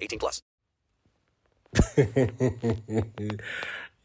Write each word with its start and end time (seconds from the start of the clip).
18 0.00 0.18
plus. 0.18 0.42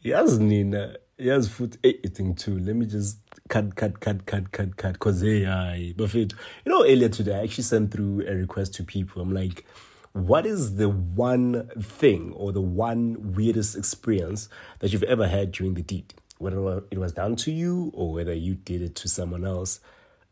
yazi 0.04 0.38
nina. 0.40 0.96
Futhi 1.18 1.78
hey 1.82 2.00
eating 2.02 2.34
too 2.34 2.58
let 2.58 2.74
me 2.74 2.84
just 2.84 3.18
cut 3.48 3.76
cut 3.76 4.00
cut 4.00 4.26
cut 4.26 4.50
cut 4.50 4.76
cut 4.76 4.98
cause 4.98 5.20
hey 5.20 5.44
hayi 5.44 5.94
bafethu 5.94 6.34
you 6.64 6.72
know 6.72 6.82
earlier 6.82 7.08
today 7.08 7.36
i 7.36 7.42
actually 7.44 7.62
sent 7.62 7.92
through 7.92 8.26
a 8.26 8.34
request 8.34 8.74
to 8.74 8.82
people. 8.82 9.22
I'm 9.22 9.32
like 9.32 9.64
what 10.12 10.44
is 10.44 10.76
the 10.76 10.88
one 10.88 11.68
thing 11.80 12.32
or 12.36 12.52
the 12.52 12.60
one 12.60 13.32
weirdest 13.34 13.76
experience 13.76 14.48
that 14.80 14.92
you've 14.92 15.02
ever 15.04 15.26
had 15.26 15.52
during 15.52 15.74
the 15.74 15.82
deed? 15.82 16.14
Whether 16.38 16.82
it 16.90 16.98
was 16.98 17.12
done 17.12 17.36
to 17.36 17.50
you 17.52 17.90
or 17.94 18.12
whether 18.12 18.34
you 18.34 18.54
did 18.54 18.82
it 18.82 18.94
to 18.96 19.08
someone 19.08 19.46
else. 19.46 19.80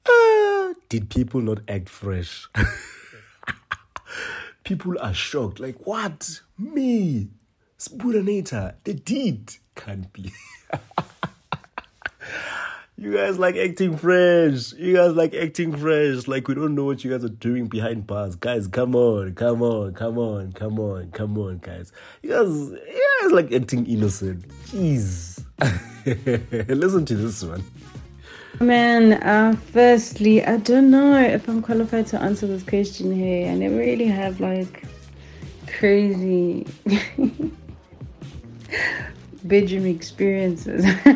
Uh, 0.04 0.74
did 0.88 1.08
people 1.08 1.40
not 1.40 1.60
act 1.68 1.88
fresh 1.88 2.48
people 4.70 4.96
are 5.00 5.12
shocked 5.12 5.58
like 5.58 5.84
what 5.84 6.42
me 6.56 7.28
Spudinator, 7.76 8.74
the 8.84 8.94
deed 8.94 9.54
can't 9.74 10.12
be. 10.12 10.32
you 12.96 13.12
guys 13.12 13.36
like 13.36 13.56
acting 13.56 13.96
fresh. 13.96 14.72
You 14.74 14.94
guys 14.94 15.14
like 15.14 15.34
acting 15.34 15.76
fresh. 15.76 16.28
Like 16.28 16.46
we 16.46 16.54
don't 16.54 16.76
know 16.76 16.84
what 16.84 17.02
you 17.02 17.10
guys 17.10 17.24
are 17.24 17.30
doing 17.30 17.66
behind 17.66 18.06
bars. 18.06 18.36
Guys, 18.36 18.68
come 18.68 18.94
on, 18.94 19.34
come 19.34 19.60
on, 19.60 19.92
come 19.94 20.18
on, 20.18 20.52
come 20.52 20.78
on, 20.78 21.10
come 21.10 21.36
on, 21.36 21.58
guys. 21.58 21.90
You 22.22 22.30
guys, 22.30 22.46
you 22.46 23.08
guys 23.22 23.32
like 23.32 23.50
acting 23.50 23.86
innocent. 23.86 24.46
Jeez. 24.66 25.42
Listen 26.68 27.04
to 27.06 27.16
this 27.16 27.42
one. 27.42 27.64
Man, 28.62 29.14
uh, 29.14 29.56
firstly, 29.72 30.44
I 30.44 30.58
don't 30.58 30.90
know 30.90 31.18
if 31.18 31.48
I'm 31.48 31.62
qualified 31.62 32.06
to 32.08 32.20
answer 32.20 32.46
this 32.46 32.62
question 32.62 33.10
here. 33.10 33.50
I 33.50 33.54
never 33.54 33.76
really 33.76 34.04
have 34.04 34.38
like 34.38 34.84
crazy 35.66 36.66
bedroom 39.44 39.86
experiences. 39.86 40.84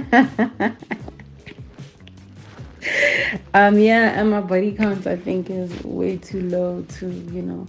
um, 3.52 3.78
yeah, 3.78 4.18
and 4.18 4.30
my 4.30 4.40
body 4.40 4.72
count 4.72 5.06
I 5.06 5.16
think 5.16 5.50
is 5.50 5.84
way 5.84 6.16
too 6.16 6.48
low 6.48 6.80
to 6.80 7.10
you 7.10 7.42
know 7.42 7.66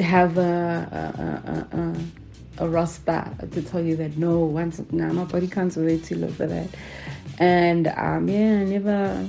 have 0.00 0.36
a 0.36 0.44
a, 1.72 1.78
a, 1.78 1.78
a, 1.78 1.96
a 2.66 2.68
roster 2.68 3.26
to 3.52 3.62
tell 3.62 3.82
you 3.82 3.96
that 3.96 4.18
no 4.18 4.40
once 4.40 4.82
nah, 4.90 5.10
my 5.14 5.24
body 5.24 5.48
count's 5.48 5.78
way 5.78 5.96
too 5.96 6.16
low 6.16 6.28
for 6.28 6.46
that. 6.46 6.68
And 7.38 7.88
um, 7.88 8.28
yeah, 8.28 8.60
I 8.60 8.64
never 8.64 9.28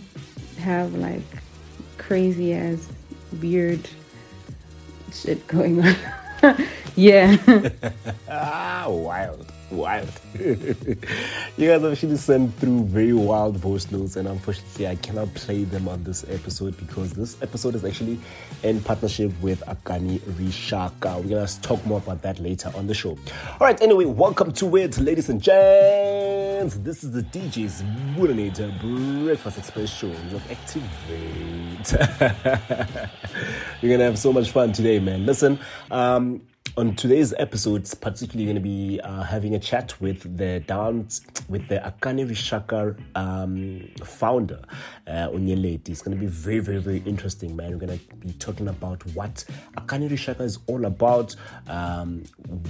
have 0.60 0.94
like 0.96 1.22
crazy 1.98 2.54
ass 2.54 2.90
weird 3.42 3.88
shit 5.12 5.46
going 5.48 5.84
on. 5.84 5.96
yeah. 6.96 7.38
ah, 8.30 8.86
wild, 8.88 9.52
wild. 9.72 10.10
you 10.40 10.98
guys 11.58 11.84
actually 11.84 12.18
sent 12.18 12.54
through 12.56 12.84
very 12.86 13.14
wild 13.14 13.58
voice 13.58 13.90
notes, 13.92 14.16
and 14.18 14.28
unfortunately, 14.28 14.88
I 14.88 14.96
cannot 14.96 15.34
play 15.34 15.64
them 15.64 15.88
on 15.88 16.04
this 16.04 16.26
episode 16.30 16.78
because 16.78 17.14
this 17.14 17.42
episode 17.42 17.76
is 17.76 17.86
actually 17.86 18.20
in 18.64 18.82
partnership 18.82 19.32
with 19.42 19.62
Akani 19.62 20.20
Rishaka. 20.20 21.22
We're 21.24 21.36
gonna 21.36 21.48
talk 21.62 21.86
more 21.86 22.00
about 22.00 22.22
that 22.24 22.40
later 22.40 22.72
on 22.76 22.88
the 22.88 22.94
show. 22.94 23.12
All 23.12 23.68
right, 23.68 23.82
anyway, 23.82 24.06
welcome 24.06 24.52
to 24.54 24.76
it, 24.78 24.98
ladies 24.98 25.30
and 25.30 25.42
gents. 25.42 26.23
This 26.64 27.04
is 27.04 27.12
the 27.12 27.24
DJ 27.24 27.66
Spudinator 27.66 28.72
Breakfast 28.80 29.58
Express 29.58 29.90
show 29.90 30.08
of 30.08 30.50
Activate. 30.50 31.92
You're 33.82 33.92
gonna 33.92 34.06
have 34.06 34.18
so 34.18 34.32
much 34.32 34.50
fun 34.52 34.72
today, 34.72 34.98
man. 35.00 35.26
Listen, 35.26 35.60
um, 35.92 36.42
on 36.76 36.96
today's 36.96 37.36
episode, 37.38 37.82
it's 37.82 37.94
particularly 37.94 38.46
going 38.46 38.56
to 38.56 38.62
be 38.62 39.00
uh, 39.02 39.22
having 39.22 39.54
a 39.54 39.60
chat 39.60 40.00
with 40.02 40.38
the 40.38 40.60
dance 40.62 41.22
with 41.48 41.68
the 41.68 41.76
Akani 41.76 42.28
Rishaka 42.28 42.98
um, 43.16 43.88
founder, 44.04 44.60
uh, 45.06 45.28
Onyeleti. 45.30 45.90
It's 45.90 46.02
going 46.02 46.18
to 46.18 46.20
be 46.20 46.28
very, 46.30 46.60
very, 46.60 46.80
very 46.80 47.04
interesting, 47.06 47.56
man. 47.56 47.72
We're 47.72 47.86
going 47.86 48.00
to 48.00 48.16
be 48.16 48.34
talking 48.34 48.68
about 48.70 49.06
what 49.08 49.46
Akani 49.78 50.10
Rishaka 50.10 50.42
is 50.42 50.58
all 50.66 50.86
about, 50.86 51.36
um, 51.68 52.24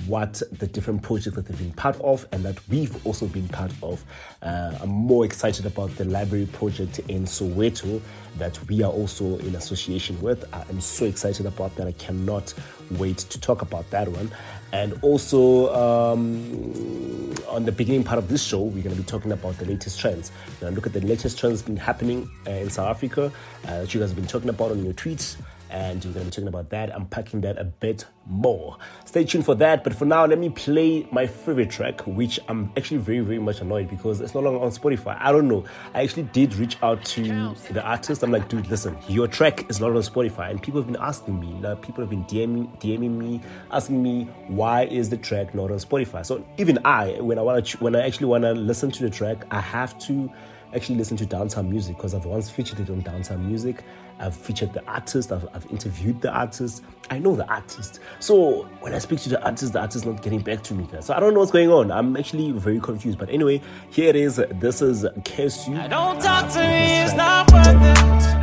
what 0.05 0.41
the 0.51 0.67
different 0.67 1.01
projects 1.01 1.37
that 1.37 1.45
they've 1.45 1.57
been 1.57 1.71
part 1.71 1.99
of, 2.01 2.25
and 2.33 2.43
that 2.43 2.57
we've 2.67 3.05
also 3.07 3.27
been 3.27 3.47
part 3.47 3.71
of. 3.81 4.03
Uh, 4.41 4.77
I'm 4.81 4.89
more 4.89 5.23
excited 5.23 5.65
about 5.65 5.95
the 5.95 6.05
library 6.05 6.47
project 6.47 6.99
in 7.07 7.23
Soweto 7.23 8.01
that 8.37 8.59
we 8.67 8.81
are 8.81 8.91
also 8.91 9.37
in 9.39 9.55
association 9.55 10.19
with. 10.21 10.43
I'm 10.53 10.81
so 10.81 11.05
excited 11.05 11.45
about 11.45 11.75
that. 11.75 11.87
I 11.87 11.91
cannot 11.93 12.53
wait 12.91 13.17
to 13.17 13.39
talk 13.39 13.61
about 13.61 13.89
that 13.91 14.07
one. 14.07 14.31
And 14.71 14.97
also, 15.01 15.73
um, 15.73 17.33
on 17.47 17.65
the 17.65 17.71
beginning 17.71 18.03
part 18.03 18.17
of 18.17 18.27
this 18.27 18.43
show, 18.43 18.61
we're 18.61 18.83
going 18.83 18.95
to 18.95 19.01
be 19.01 19.07
talking 19.07 19.31
about 19.31 19.57
the 19.59 19.65
latest 19.65 19.99
trends. 19.99 20.31
To 20.59 20.71
look 20.71 20.87
at 20.87 20.93
the 20.93 21.01
latest 21.01 21.37
trends 21.37 21.61
been 21.61 21.77
happening 21.77 22.29
uh, 22.47 22.51
in 22.51 22.69
South 22.69 22.89
Africa 22.89 23.31
uh, 23.65 23.81
that 23.81 23.93
you 23.93 23.99
guys 23.99 24.09
have 24.09 24.17
been 24.17 24.27
talking 24.27 24.49
about 24.49 24.71
on 24.71 24.83
your 24.83 24.93
tweets 24.93 25.37
and 25.73 26.05
we're 26.05 26.11
going 26.11 26.25
to 26.25 26.29
be 26.29 26.31
talking 26.31 26.47
about 26.47 26.69
that, 26.69 26.91
unpacking 26.91 27.41
that 27.41 27.57
a 27.57 27.63
bit 27.63 28.05
more. 28.27 28.77
Stay 29.05 29.23
tuned 29.23 29.43
for 29.43 29.55
that. 29.55 29.83
But 29.83 29.95
for 29.95 30.05
now, 30.05 30.25
let 30.25 30.37
me 30.37 30.49
play 30.49 31.07
my 31.11 31.25
favorite 31.25 31.71
track, 31.71 32.01
which 32.05 32.39
I'm 32.47 32.71
actually 32.77 32.97
very, 32.97 33.21
very 33.21 33.39
much 33.39 33.59
annoyed 33.59 33.89
because 33.89 34.21
it's 34.21 34.35
no 34.35 34.41
longer 34.41 34.59
on 34.59 34.69
Spotify. 34.69 35.17
I 35.19 35.31
don't 35.31 35.47
know. 35.47 35.65
I 35.95 36.03
actually 36.03 36.23
did 36.23 36.53
reach 36.55 36.77
out 36.83 37.03
to 37.05 37.55
the 37.71 37.83
artist. 37.83 38.21
I'm 38.21 38.31
like, 38.31 38.47
dude, 38.49 38.67
listen, 38.67 38.95
your 39.07 39.27
track 39.27 39.67
is 39.69 39.79
not 39.79 39.89
on 39.89 39.97
Spotify, 39.97 40.51
and 40.51 40.61
people 40.61 40.79
have 40.79 40.91
been 40.91 41.01
asking 41.01 41.39
me. 41.39 41.51
Now, 41.53 41.73
people 41.75 42.03
have 42.03 42.09
been 42.09 42.23
DMing, 42.25 42.79
DMing 42.79 43.17
me, 43.17 43.41
asking 43.71 44.01
me 44.01 44.25
why 44.47 44.83
is 44.85 45.09
the 45.09 45.17
track 45.17 45.55
not 45.55 45.71
on 45.71 45.77
Spotify. 45.77 46.23
So 46.23 46.45
even 46.57 46.77
I, 46.85 47.19
when 47.19 47.39
I 47.39 47.41
want 47.41 47.65
to, 47.65 47.77
when 47.77 47.95
I 47.95 48.05
actually 48.05 48.27
want 48.27 48.43
to 48.43 48.51
listen 48.51 48.91
to 48.91 49.03
the 49.03 49.09
track, 49.09 49.43
I 49.49 49.59
have 49.59 49.97
to 49.99 50.31
actually 50.75 50.95
listen 50.95 51.17
to 51.17 51.25
downtown 51.25 51.69
music 51.69 51.97
because 51.97 52.13
I've 52.13 52.25
once 52.25 52.49
featured 52.49 52.79
it 52.79 52.89
on 52.89 53.01
downtown 53.01 53.45
music. 53.47 53.83
I've 54.19 54.35
featured 54.35 54.73
the 54.73 54.85
artist, 54.85 55.31
I've, 55.31 55.47
I've, 55.53 55.65
interviewed 55.71 56.21
the 56.21 56.31
artist, 56.31 56.83
I 57.09 57.19
know 57.19 57.35
the 57.35 57.47
artist. 57.47 57.99
So 58.19 58.63
when 58.79 58.93
I 58.93 58.99
speak 58.99 59.19
to 59.21 59.29
the 59.29 59.43
artist, 59.43 59.73
the 59.73 59.79
artist 59.79 59.97
is 59.97 60.05
not 60.05 60.21
getting 60.21 60.41
back 60.41 60.63
to 60.63 60.73
me. 60.73 60.87
So 61.01 61.13
I 61.13 61.19
don't 61.19 61.33
know 61.33 61.39
what's 61.39 61.51
going 61.51 61.69
on. 61.69 61.91
I'm 61.91 62.15
actually 62.15 62.51
very 62.51 62.79
confused. 62.79 63.17
But 63.17 63.29
anyway, 63.29 63.61
here 63.89 64.09
it 64.09 64.15
is. 64.15 64.35
This 64.35 64.81
is 64.81 65.03
Kesu. 65.03 65.77
I 65.77 65.87
don't 65.87 66.21
talk 66.21 66.51
to 66.53 66.59
me, 66.59 67.01
it's 67.01 67.13
not 67.13 67.51
worth 67.51 68.37
it. 68.37 68.42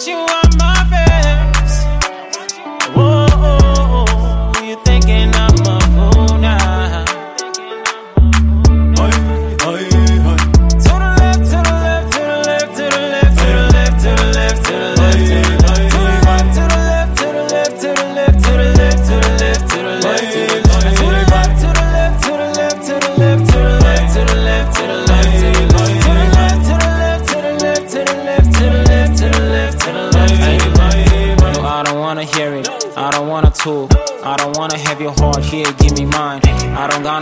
Talk. 0.00 0.16
I 0.16 0.24
want 0.24 0.39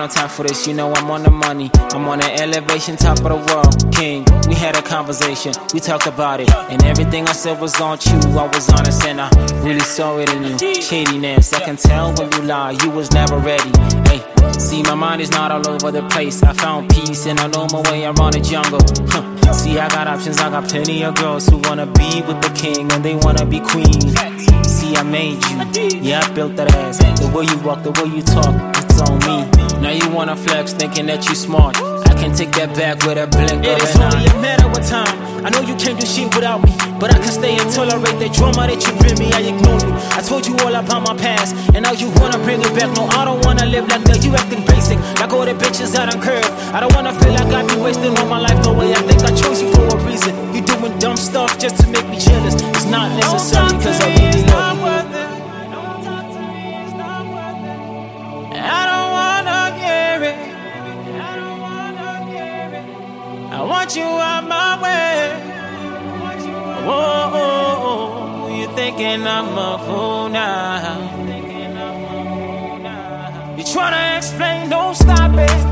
time 0.09 0.29
for 0.29 0.43
this, 0.43 0.67
you 0.67 0.75
know 0.75 0.93
I'm 0.93 1.11
on 1.11 1.23
the 1.23 1.31
money. 1.31 1.71
I'm 1.93 2.07
on 2.09 2.19
the 2.21 2.33
elevation, 2.41 2.97
top 2.97 3.19
of 3.19 3.25
the 3.25 3.41
world, 3.53 3.95
king. 3.95 4.25
We 4.49 4.55
had 4.55 4.77
a 4.77 4.83
conversation, 4.83 5.53
we 5.73 5.81
talked 5.81 6.07
about 6.07 6.41
it, 6.41 6.51
and 6.71 6.83
everything 6.85 7.29
I 7.29 7.33
said 7.33 7.61
was 7.61 7.81
on 7.81 7.99
you. 8.07 8.19
I 8.39 8.47
was 8.47 8.69
honest 8.71 9.05
and 9.05 9.21
I 9.21 9.29
really 9.63 9.81
saw 9.81 10.19
it 10.19 10.31
in 10.33 10.43
you. 10.45 10.75
Shadiness, 10.83 11.53
I 11.53 11.61
can 11.61 11.77
tell 11.77 12.15
when 12.15 12.31
you 12.33 12.43
lie, 12.43 12.73
you 12.83 12.91
was 12.91 13.11
never 13.13 13.39
ready. 13.39 13.71
Hey, 14.09 14.21
see, 14.59 14.83
my 14.83 14.95
mind 14.95 15.21
is 15.21 15.31
not 15.31 15.51
all 15.53 15.69
over 15.69 15.91
the 15.91 16.07
place. 16.09 16.43
I 16.43 16.53
found 16.53 16.91
peace 16.91 17.27
and 17.27 17.39
I 17.41 17.47
know 17.49 17.67
my 17.73 17.81
way 17.91 18.05
around 18.05 18.33
the 18.33 18.41
jungle. 18.41 18.81
Huh. 19.09 19.53
See, 19.53 19.79
I 19.79 19.89
got 19.89 20.07
options, 20.07 20.39
I 20.39 20.51
got 20.51 20.69
plenty 20.69 21.03
of 21.05 21.15
girls 21.17 21.47
who 21.49 21.59
wanna 21.65 21.87
be 21.87 22.23
with 22.23 22.41
the 22.43 22.53
king 22.55 22.91
and 22.93 23.05
they 23.05 23.17
wanna 23.17 23.45
be 23.45 23.61
queen. 23.61 24.01
See, 24.65 24.95
I 24.97 25.03
made 25.03 25.43
you, 25.47 26.01
yeah, 26.01 26.21
I 26.23 26.33
built 26.33 26.57
that 26.57 26.73
ass. 26.75 26.99
The 27.21 27.27
way 27.35 27.45
you 27.45 27.59
walk, 27.67 27.83
the 27.83 27.91
way 27.93 28.15
you 28.15 28.23
talk, 28.23 28.55
it's 28.77 29.01
on 29.01 29.19
me. 29.21 29.58
Now 29.81 29.91
you 29.91 30.09
wanna 30.11 30.37
flex, 30.37 30.73
thinking 30.73 31.07
that 31.07 31.27
you 31.29 31.35
smart. 31.35 31.77
I 31.81 32.15
can 32.21 32.35
take 32.35 32.51
that 32.53 32.75
back 32.75 33.05
with 33.07 33.17
a 33.17 33.27
blink 33.27 33.65
It 33.65 33.79
of 33.79 33.83
is 33.83 33.95
an 33.95 34.03
only 34.03 34.27
eye. 34.29 34.35
a 34.35 34.43
matter 34.43 34.67
of 34.69 34.83
time. 34.87 35.17
I 35.47 35.51
know 35.51 35.61
you 35.63 35.77
can't 35.77 35.99
do 35.99 36.05
shit 36.07 36.35
without 36.35 36.61
me, 36.67 36.75
but 36.99 37.15
I 37.15 37.19
can 37.19 37.31
stay 37.33 37.57
and 37.57 37.71
tolerate 37.73 38.19
the 38.19 38.29
drama 38.29 38.67
that 38.67 38.81
you 38.85 38.93
bring 38.99 39.17
me. 39.23 39.31
I 39.33 39.41
ignore 39.55 39.79
you. 39.79 39.93
I 40.19 40.21
told 40.21 40.45
you 40.47 40.55
all 40.67 40.75
about 40.75 41.07
my 41.07 41.15
past, 41.17 41.55
and 41.75 41.85
now 41.87 41.93
you 41.93 42.11
wanna 42.19 42.39
bring 42.43 42.61
it 42.61 42.75
back. 42.75 42.91
No, 42.99 43.07
I 43.07 43.25
don't 43.25 43.41
wanna 43.47 43.65
live 43.67 43.87
like 43.89 44.03
that. 44.11 44.25
You 44.25 44.35
acting 44.35 44.67
basic, 44.67 44.99
like 45.23 45.33
all 45.33 45.47
the 45.47 45.55
bitches 45.55 45.95
out 45.95 46.13
on 46.13 46.21
curve. 46.21 46.45
I 46.75 46.81
don't 46.81 46.93
wanna 46.95 47.15
feel 47.23 47.33
like 47.33 47.49
I 47.55 47.63
be 47.65 47.77
wasting 47.81 48.19
all 48.19 48.27
my 48.27 48.41
life 48.41 48.61
away. 48.67 48.93
I 48.93 49.01
think 49.07 49.23
I 49.23 49.33
chose 49.33 49.63
you 49.63 49.71
for 49.73 49.87
a 49.87 49.97
reason. 50.05 50.35
You 50.53 50.61
doing 50.61 50.99
dumb 50.99 51.17
stuff 51.17 51.57
just 51.59 51.79
to 51.81 51.87
make 51.89 52.07
me 52.11 52.19
jealous. 52.19 52.55
It's 52.75 52.85
not 52.91 53.09
necessary 53.15 53.79
because 53.79 54.01
I 54.03 54.09
really 54.19 54.43
love 54.51 54.79
you. 54.83 54.98
Want 63.89 63.97
you 63.97 64.05
out 64.05 64.47
my 64.47 64.83
way. 64.83 65.33
Whoa, 66.87 68.49
you 68.55 68.67
thinking 68.75 69.27
I'm 69.27 69.57
a 69.57 69.79
fool 69.87 70.29
now? 70.29 71.17
You 73.57 73.65
tryna 73.65 74.19
explain, 74.19 74.69
don't 74.69 74.95
stop 74.95 75.33
it. 75.33 75.68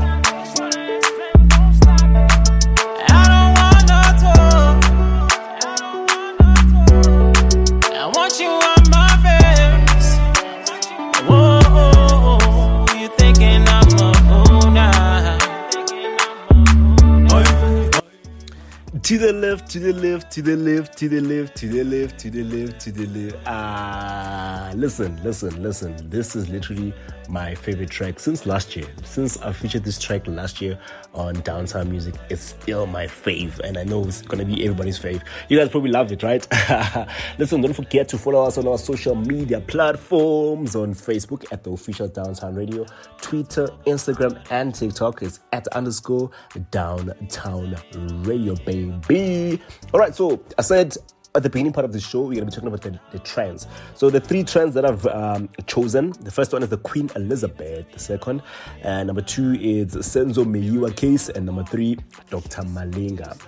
To 19.07 19.17
the 19.17 19.31
left, 19.31 19.69
to 19.69 19.79
the 19.79 19.93
left, 19.93 20.29
to 20.33 20.41
the 20.41 20.57
left, 20.57 20.97
to 20.97 21.07
the 21.07 21.21
left, 21.21 21.55
to 21.55 21.69
the 21.69 21.81
left, 21.81 22.19
to 22.19 22.29
the 22.29 22.43
left, 22.43 22.81
to 22.81 22.91
the 22.91 23.05
left. 23.05 23.37
Ah, 23.45 24.73
listen, 24.75 25.17
listen, 25.23 25.63
listen. 25.63 25.95
This 26.09 26.35
is 26.35 26.49
literally 26.49 26.93
my 27.29 27.55
favorite 27.55 27.89
track 27.89 28.19
since 28.19 28.45
last 28.45 28.75
year. 28.75 28.87
Since 29.03 29.37
I 29.41 29.51
featured 29.51 29.83
this 29.83 29.99
track 29.99 30.27
last 30.27 30.61
year 30.61 30.79
on 31.13 31.35
Downtown 31.41 31.89
Music, 31.89 32.15
it's 32.29 32.41
still 32.41 32.85
my 32.85 33.05
fave, 33.05 33.59
and 33.59 33.77
I 33.77 33.83
know 33.83 34.03
it's 34.03 34.21
gonna 34.21 34.45
be 34.45 34.63
everybody's 34.63 34.99
fave. 34.99 35.21
You 35.49 35.57
guys 35.57 35.69
probably 35.69 35.91
love 35.91 36.11
it, 36.11 36.23
right? 36.23 36.45
listen, 37.37 37.61
don't 37.61 37.73
forget 37.73 38.07
to 38.09 38.17
follow 38.17 38.43
us 38.43 38.57
on 38.57 38.67
our 38.67 38.77
social 38.77 39.15
media 39.15 39.61
platforms 39.61 40.75
on 40.75 40.93
Facebook 40.93 41.45
at 41.51 41.63
the 41.63 41.71
official 41.71 42.07
Downtown 42.07 42.55
Radio, 42.55 42.85
Twitter, 43.21 43.67
Instagram, 43.85 44.39
and 44.51 44.73
TikTok 44.73 45.23
is 45.23 45.39
at 45.51 45.67
underscore 45.69 46.31
Downtown 46.71 47.75
Radio, 48.23 48.55
baby. 48.55 49.61
All 49.93 49.99
right, 49.99 50.15
so 50.15 50.43
I 50.57 50.61
said 50.61 50.95
at 51.37 51.43
the 51.43 51.49
beginning 51.49 51.71
part 51.71 51.85
of 51.85 51.93
the 51.93 51.99
show, 51.99 52.21
we're 52.21 52.33
going 52.33 52.39
to 52.39 52.45
be 52.45 52.51
talking 52.51 52.67
about 52.67 52.81
the, 52.81 52.99
the 53.11 53.19
trends. 53.19 53.67
So, 53.93 54.09
the 54.09 54.19
three 54.19 54.43
trends 54.43 54.73
that 54.73 54.85
I've 54.85 55.05
um, 55.05 55.49
chosen 55.67 56.11
the 56.21 56.31
first 56.31 56.51
one 56.51 56.63
is 56.63 56.69
the 56.69 56.77
Queen 56.77 57.11
Elizabeth, 57.15 57.85
the 57.91 57.99
second, 57.99 58.41
and 58.81 59.05
number 59.07 59.21
two 59.21 59.53
is 59.53 59.95
Senzo 59.95 60.43
Meyiwa 60.43 60.95
case, 60.95 61.29
and 61.29 61.45
number 61.45 61.63
three, 61.63 61.95
Dr. 62.31 62.63
Malinga. 62.63 63.39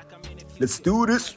Let's 0.60 0.80
do 0.80 1.06
this. 1.08 1.36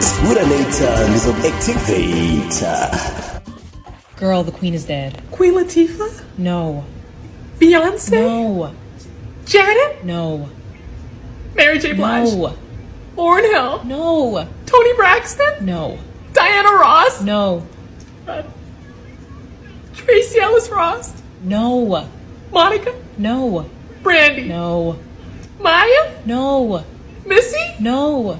Spudinator, 0.00 1.08
Lizard 1.12 1.36
Activator. 1.50 3.41
Girl, 4.22 4.44
the 4.44 4.52
queen 4.52 4.72
is 4.72 4.84
dead. 4.84 5.20
Queen 5.32 5.54
Latifah? 5.54 6.22
No. 6.38 6.84
Beyonce? 7.58 8.12
No. 8.12 8.72
Janet? 9.44 10.04
No. 10.04 10.48
Mary 11.56 11.80
J. 11.80 11.94
Blige? 11.94 12.36
No. 12.36 12.56
Lauryn 13.16 13.50
Hill? 13.50 13.82
No. 13.82 14.48
Toni 14.64 14.94
Braxton? 14.94 15.66
No. 15.66 15.98
Diana 16.34 16.70
Ross? 16.70 17.20
No. 17.22 17.66
Uh, 18.28 18.44
Tracee 19.92 20.38
Ellis 20.38 20.68
Ross? 20.70 21.20
No. 21.42 22.08
Monica? 22.52 22.94
No. 23.18 23.68
Brandy? 24.04 24.44
No. 24.44 25.00
Maya? 25.58 26.14
No. 26.26 26.84
Missy? 27.26 27.74
No. 27.80 28.38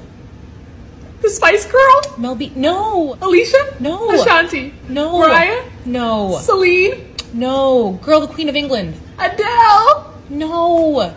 The 1.22 1.30
Spice 1.30 1.66
Girl? 1.66 2.00
Mel 2.18 2.34
B. 2.34 2.52
No. 2.56 3.16
Alicia? 3.22 3.76
No. 3.78 4.10
Ashanti? 4.10 4.74
No. 4.88 5.20
Mariah? 5.20 5.62
No. 5.86 6.38
Celine? 6.40 7.14
No. 7.32 7.92
Girl, 8.02 8.20
the 8.20 8.26
queen 8.26 8.48
of 8.48 8.56
England. 8.56 8.94
Adele? 9.20 10.14
No. 10.28 11.14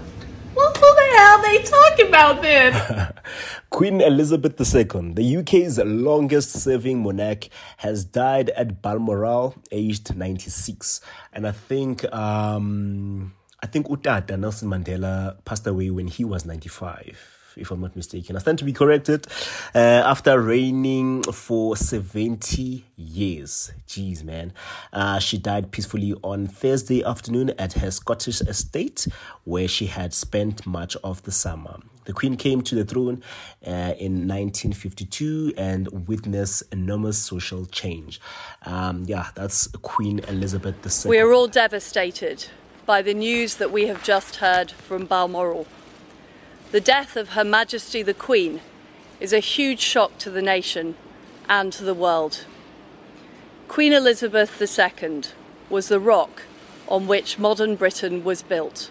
Well, 0.56 0.72
who 0.74 0.80
the 0.80 1.08
hell 1.18 1.40
are 1.40 1.42
they 1.42 1.64
talking 1.64 2.08
about 2.08 2.42
then? 2.42 3.14
Queen 3.72 4.00
Elizabeth 4.00 4.54
II, 4.62 5.14
the 5.14 5.38
UK's 5.38 5.80
longest 5.80 6.52
serving 6.52 7.04
monarch, 7.04 7.50
has 7.78 8.06
died 8.06 8.52
at 8.52 8.82
Balmoral, 8.82 9.56
aged 9.72 10.16
96. 10.16 11.02
And 11.34 11.46
I 11.46 11.52
think, 11.52 12.06
um, 12.14 13.34
I 13.62 13.68
think 13.68 13.88
Utata 13.88 14.40
Nelson 14.40 14.70
Mandela 14.70 15.44
passed 15.44 15.68
away 15.68 15.90
when 15.90 16.08
he 16.08 16.24
was 16.24 16.46
95. 16.46 17.35
If 17.58 17.72
I'm 17.72 17.82
not 17.82 17.96
mistaken, 17.96 18.36
I 18.36 18.40
stand 18.40 18.60
to 18.60 18.66
be 18.66 18.74
corrected. 18.74 19.28
Uh, 19.74 19.78
after 19.78 20.40
reigning 20.40 21.24
for 21.24 21.76
70 21.76 22.86
years, 22.98 23.72
jeez, 23.88 24.24
man, 24.24 24.54
uh, 24.92 25.20
she 25.20 25.38
died 25.38 25.72
peacefully 25.72 26.14
on 26.24 26.48
Thursday 26.48 27.04
afternoon 27.04 27.52
at 27.58 27.74
her 27.74 27.92
Scottish 27.92 28.42
estate, 28.42 29.08
where 29.44 29.68
she 29.68 29.86
had 29.86 30.14
spent 30.14 30.66
much 30.66 30.96
of 31.04 31.24
the 31.24 31.32
summer. 31.32 31.80
The 32.06 32.14
Queen 32.14 32.38
came 32.38 32.62
to 32.64 32.76
the 32.76 32.86
throne 32.86 33.24
uh, 33.66 33.94
in 33.98 34.28
1952 34.28 35.54
and 35.58 36.08
witnessed 36.08 36.64
enormous 36.72 37.18
social 37.18 37.66
change. 37.66 38.22
Um, 38.64 39.06
yeah, 39.08 39.30
that's 39.34 39.68
Queen 39.82 40.20
Elizabeth 40.28 40.76
II. 41.06 41.10
We 41.10 41.20
are 41.20 41.34
all 41.34 41.48
devastated 41.48 42.48
by 42.86 43.02
the 43.02 43.14
news 43.14 43.56
that 43.56 43.72
we 43.72 43.88
have 43.88 44.04
just 44.04 44.38
heard 44.38 44.72
from 44.72 45.06
Balmoral. 45.06 45.66
The 46.72 46.82
death 46.82 47.16
of 47.16 47.30
Her 47.30 47.44
Majesty 47.44 48.02
the 48.02 48.14
Queen 48.14 48.60
is 49.20 49.32
a 49.32 49.40
huge 49.40 49.80
shock 49.80 50.18
to 50.18 50.32
the 50.32 50.42
nation 50.42 50.96
and 51.48 51.72
to 51.72 51.84
the 51.84 51.94
world. 51.94 52.46
Queen 53.68 53.94
Elizabeth 53.94 54.60
II 54.60 55.22
was 55.70 55.90
the 55.90 56.00
rock 56.00 56.42
on 56.88 57.08
which 57.08 57.38
modern 57.38 57.76
Britain 57.76 58.24
was 58.24 58.42
built. 58.42 58.90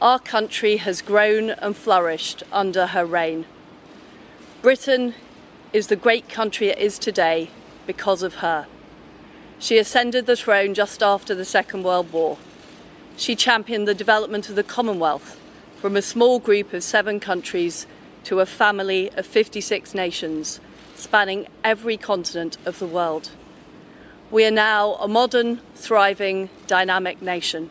Our 0.00 0.20
country 0.20 0.76
has 0.76 1.02
grown 1.02 1.50
and 1.50 1.76
flourished 1.76 2.44
under 2.52 2.86
her 2.86 3.04
reign. 3.04 3.46
Britain 4.62 5.14
is 5.72 5.88
the 5.88 5.96
great 5.96 6.28
country 6.28 6.68
it 6.68 6.78
is 6.78 7.00
today 7.00 7.50
because 7.84 8.22
of 8.22 8.36
her. 8.36 8.66
She 9.58 9.76
ascended 9.76 10.26
the 10.26 10.36
throne 10.36 10.74
just 10.74 11.02
after 11.02 11.34
the 11.34 11.44
Second 11.44 11.82
World 11.82 12.12
War. 12.12 12.38
She 13.16 13.34
championed 13.34 13.88
the 13.88 13.94
development 13.94 14.48
of 14.48 14.54
the 14.54 14.62
Commonwealth 14.62 15.36
from 15.80 15.96
a 15.96 16.02
small 16.02 16.38
group 16.38 16.74
of 16.74 16.82
seven 16.82 17.18
countries 17.18 17.86
to 18.22 18.40
a 18.40 18.44
family 18.44 19.10
of 19.16 19.24
56 19.24 19.94
nations, 19.94 20.60
spanning 20.94 21.46
every 21.64 21.96
continent 21.96 22.58
of 22.66 22.78
the 22.78 22.86
world. 22.86 23.30
We 24.30 24.44
are 24.44 24.50
now 24.50 24.96
a 24.96 25.08
modern, 25.08 25.60
thriving, 25.74 26.50
dynamic 26.66 27.22
nation. 27.22 27.70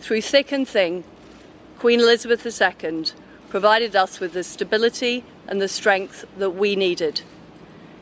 Through 0.00 0.22
thick 0.22 0.50
and 0.50 0.66
thin, 0.66 1.04
Queen 1.78 2.00
Elizabeth 2.00 2.44
II 2.44 3.04
provided 3.48 3.94
us 3.94 4.18
with 4.18 4.32
the 4.32 4.42
stability 4.42 5.24
and 5.46 5.62
the 5.62 5.68
strength 5.68 6.24
that 6.36 6.50
we 6.50 6.74
needed. 6.74 7.22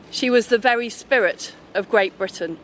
She 0.09 0.31
was 0.31 0.47
the 0.47 0.57
very 0.57 0.89
spirit 0.89 1.53
of 1.75 1.89
Great 1.89 2.17
Britain, 2.17 2.57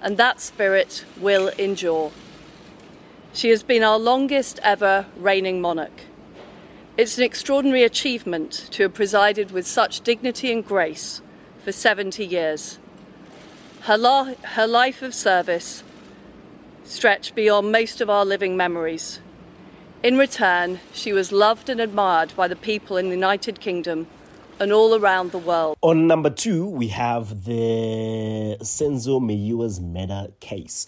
and 0.00 0.16
that 0.16 0.40
spirit 0.40 1.04
will 1.20 1.48
endure. 1.50 2.10
She 3.34 3.48
has 3.48 3.62
been 3.62 3.82
our 3.82 3.98
longest 3.98 4.60
ever 4.62 5.06
reigning 5.16 5.60
monarch. 5.60 6.02
It's 6.98 7.16
an 7.16 7.24
extraordinary 7.24 7.82
achievement 7.82 8.52
to 8.72 8.82
have 8.82 8.94
presided 8.94 9.50
with 9.50 9.66
such 9.66 10.02
dignity 10.02 10.52
and 10.52 10.64
grace 10.64 11.22
for 11.64 11.72
70 11.72 12.24
years. 12.26 12.78
Her, 13.82 13.96
la- 13.96 14.34
her 14.42 14.66
life 14.66 15.00
of 15.00 15.14
service 15.14 15.82
stretched 16.84 17.34
beyond 17.34 17.72
most 17.72 18.02
of 18.02 18.10
our 18.10 18.26
living 18.26 18.56
memories. 18.56 19.20
In 20.02 20.18
return, 20.18 20.80
she 20.92 21.14
was 21.14 21.32
loved 21.32 21.70
and 21.70 21.80
admired 21.80 22.34
by 22.36 22.48
the 22.48 22.56
people 22.56 22.98
in 22.98 23.06
the 23.06 23.14
United 23.14 23.60
Kingdom 23.60 24.08
and 24.60 24.72
all 24.72 24.94
around 24.94 25.32
the 25.32 25.38
world. 25.38 25.78
On 25.80 26.06
number 26.06 26.28
two, 26.28 26.66
we 26.66 26.88
have 26.88 27.44
the 27.46 28.58
Senzo 28.60 29.20
Meyiwa's 29.20 29.80
murder 29.80 30.28
case. 30.40 30.86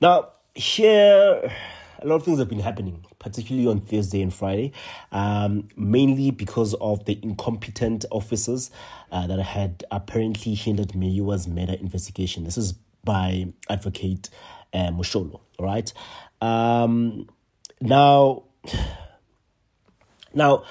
Now, 0.00 0.32
here, 0.56 1.52
a 2.00 2.06
lot 2.06 2.16
of 2.16 2.24
things 2.24 2.38
have 2.38 2.48
been 2.48 2.60
happening, 2.60 3.04
particularly 3.18 3.68
on 3.68 3.80
Thursday 3.80 4.22
and 4.22 4.32
Friday, 4.32 4.72
um, 5.12 5.68
mainly 5.76 6.30
because 6.30 6.74
of 6.74 7.04
the 7.04 7.18
incompetent 7.22 8.06
officers 8.10 8.70
uh, 9.12 9.26
that 9.26 9.38
had 9.40 9.84
apparently 9.90 10.54
hindered 10.54 10.88
Meyiwa's 10.88 11.46
murder 11.46 11.74
investigation. 11.74 12.44
This 12.44 12.56
is 12.56 12.72
by 13.04 13.52
Advocate 13.68 14.30
uh, 14.72 14.90
Mosholo, 14.90 15.40
all 15.58 15.66
right? 15.66 15.92
Um, 16.40 17.28
now, 17.80 18.44
now, 20.34 20.64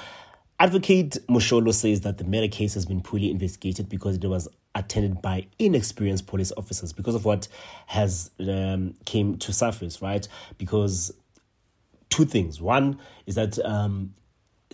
Advocate 0.59 1.17
Mosholo 1.27 1.73
says 1.73 2.01
that 2.01 2.17
the 2.17 2.23
murder 2.23 2.47
case 2.47 2.73
has 2.75 2.85
been 2.85 3.01
poorly 3.01 3.29
investigated 3.29 3.89
because 3.89 4.15
it 4.15 4.25
was 4.25 4.47
attended 4.73 5.21
by 5.21 5.47
inexperienced 5.59 6.27
police 6.27 6.51
officers 6.55 6.93
because 6.93 7.15
of 7.15 7.25
what 7.25 7.47
has 7.87 8.31
um, 8.39 8.93
came 9.05 9.37
to 9.37 9.51
surface, 9.51 10.01
right? 10.01 10.27
Because 10.57 11.13
two 12.09 12.25
things. 12.25 12.61
One 12.61 12.99
is 13.25 13.35
that 13.35 13.59
um, 13.65 14.13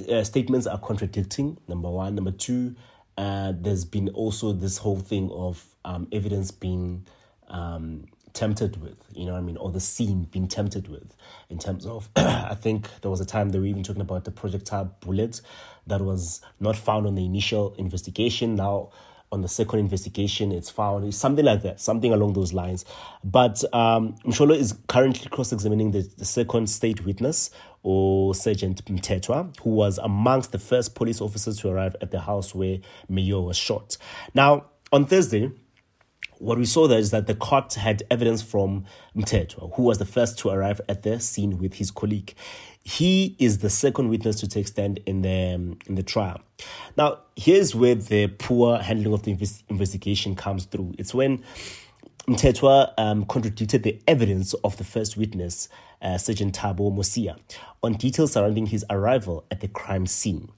uh, 0.09 0.23
statements 0.23 0.67
are 0.67 0.77
contradicting. 0.77 1.57
Number 1.67 1.89
one. 1.89 2.15
Number 2.15 2.31
two, 2.31 2.75
uh, 3.17 3.53
there's 3.55 3.85
been 3.85 4.09
also 4.09 4.53
this 4.53 4.77
whole 4.77 4.99
thing 4.99 5.31
of 5.31 5.65
um, 5.83 6.07
evidence 6.11 6.51
being 6.51 7.07
um, 7.47 8.05
tempted 8.33 8.81
with, 8.81 8.97
you 9.13 9.25
know 9.25 9.33
what 9.33 9.39
I 9.39 9.41
mean, 9.41 9.57
or 9.57 9.71
the 9.71 9.79
scene 9.79 10.23
being 10.31 10.47
tempted 10.47 10.87
with, 10.87 11.15
in 11.49 11.59
terms 11.59 11.85
of, 11.85 12.09
I 12.15 12.55
think 12.55 12.89
there 13.01 13.11
was 13.11 13.21
a 13.21 13.25
time 13.25 13.49
they 13.49 13.59
were 13.59 13.65
even 13.65 13.83
talking 13.83 14.01
about 14.01 14.25
the 14.25 14.31
projectile 14.31 14.95
bullet 15.01 15.41
that 15.87 16.01
was 16.01 16.41
not 16.59 16.75
found 16.75 17.07
on 17.07 17.15
the 17.15 17.25
initial 17.25 17.73
investigation. 17.77 18.55
Now, 18.55 18.91
on 19.31 19.41
the 19.41 19.47
second 19.47 19.79
investigation, 19.79 20.51
it's 20.51 20.69
found 20.69 21.13
something 21.13 21.45
like 21.45 21.61
that, 21.63 21.79
something 21.79 22.11
along 22.11 22.33
those 22.33 22.51
lines. 22.51 22.83
But 23.23 23.63
um, 23.73 24.15
Msholo 24.25 24.55
is 24.55 24.77
currently 24.87 25.29
cross-examining 25.29 25.91
the, 25.91 26.01
the 26.17 26.25
second 26.25 26.69
state 26.69 27.05
witness, 27.05 27.49
or 27.83 28.35
Sergeant 28.35 28.83
Mtetwa, 28.85 29.57
who 29.61 29.71
was 29.71 29.97
amongst 29.97 30.51
the 30.51 30.59
first 30.59 30.95
police 30.95 31.21
officers 31.21 31.57
to 31.59 31.69
arrive 31.69 31.95
at 32.01 32.11
the 32.11 32.19
house 32.19 32.53
where 32.53 32.77
Meyiwa 33.09 33.43
was 33.43 33.57
shot. 33.57 33.97
Now, 34.33 34.65
on 34.91 35.05
Thursday, 35.05 35.51
what 36.41 36.57
we 36.57 36.65
saw 36.65 36.87
there 36.87 36.97
is 36.97 37.11
that 37.11 37.27
the 37.27 37.35
court 37.35 37.75
had 37.75 38.01
evidence 38.09 38.41
from 38.41 38.85
Mtetwa, 39.15 39.75
who 39.75 39.83
was 39.83 39.99
the 39.99 40.05
first 40.05 40.39
to 40.39 40.49
arrive 40.49 40.81
at 40.89 41.03
the 41.03 41.19
scene 41.19 41.59
with 41.59 41.75
his 41.75 41.91
colleague. 41.91 42.33
He 42.83 43.35
is 43.37 43.59
the 43.59 43.69
second 43.69 44.09
witness 44.09 44.39
to 44.39 44.47
take 44.47 44.67
stand 44.67 44.99
in 45.05 45.21
the 45.21 45.53
um, 45.53 45.77
in 45.85 45.95
the 45.95 46.03
trial. 46.03 46.41
Now, 46.97 47.19
here's 47.35 47.75
where 47.75 47.93
the 47.93 48.27
poor 48.27 48.79
handling 48.79 49.13
of 49.13 49.21
the 49.21 49.31
invest- 49.31 49.63
investigation 49.69 50.35
comes 50.35 50.65
through. 50.65 50.95
It's 50.97 51.13
when 51.13 51.43
Mtetwa 52.27 52.93
um, 52.97 53.25
contradicted 53.25 53.83
the 53.83 54.01
evidence 54.07 54.53
of 54.63 54.77
the 54.77 54.83
first 54.83 55.17
witness, 55.17 55.69
uh, 56.01 56.17
Sergeant 56.17 56.57
Thabo 56.57 56.91
Mosia, 56.91 57.37
on 57.83 57.93
details 57.93 58.31
surrounding 58.31 58.65
his 58.65 58.83
arrival 58.89 59.45
at 59.51 59.59
the 59.59 59.67
crime 59.67 60.07
scene. 60.07 60.49